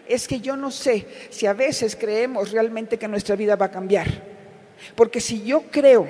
es 0.05 0.27
que 0.27 0.41
yo 0.41 0.57
no 0.57 0.69
sé 0.69 1.07
si 1.29 1.45
a 1.45 1.53
veces 1.53 1.95
creemos 1.95 2.51
realmente 2.51 2.99
que 2.99 3.07
nuestra 3.07 3.37
vida 3.37 3.55
va 3.55 3.67
a 3.67 3.71
cambiar. 3.71 4.33
Porque 4.95 5.21
si 5.21 5.43
yo 5.43 5.63
creo 5.71 6.09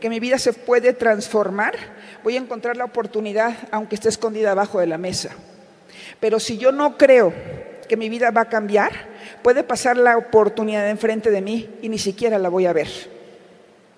que 0.00 0.10
mi 0.10 0.18
vida 0.18 0.38
se 0.38 0.52
puede 0.52 0.92
transformar, 0.92 1.76
voy 2.22 2.36
a 2.36 2.40
encontrar 2.40 2.76
la 2.76 2.84
oportunidad 2.84 3.56
aunque 3.70 3.94
esté 3.94 4.08
escondida 4.08 4.52
abajo 4.52 4.80
de 4.80 4.86
la 4.86 4.98
mesa. 4.98 5.30
Pero 6.20 6.40
si 6.40 6.58
yo 6.58 6.72
no 6.72 6.96
creo 6.96 7.32
que 7.88 7.96
mi 7.96 8.08
vida 8.08 8.30
va 8.30 8.42
a 8.42 8.48
cambiar, 8.48 8.92
puede 9.42 9.64
pasar 9.64 9.96
la 9.96 10.16
oportunidad 10.16 10.88
enfrente 10.88 11.30
de 11.30 11.40
mí 11.40 11.70
y 11.82 11.88
ni 11.88 11.98
siquiera 11.98 12.38
la 12.38 12.48
voy 12.48 12.66
a 12.66 12.72
ver. 12.72 12.88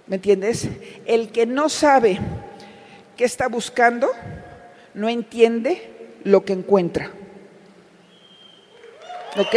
¿Me 0.07 0.17
entiendes? 0.17 0.69
El 1.07 1.31
que 1.31 1.47
no 1.47 1.69
sabe 1.69 2.19
qué 3.17 3.25
está 3.25 3.49
buscando, 3.49 4.11
no 4.95 5.09
entiende 5.09 6.17
lo 6.25 6.45
que 6.45 6.53
encuentra. 6.53 7.11
¿Ok? 9.37 9.57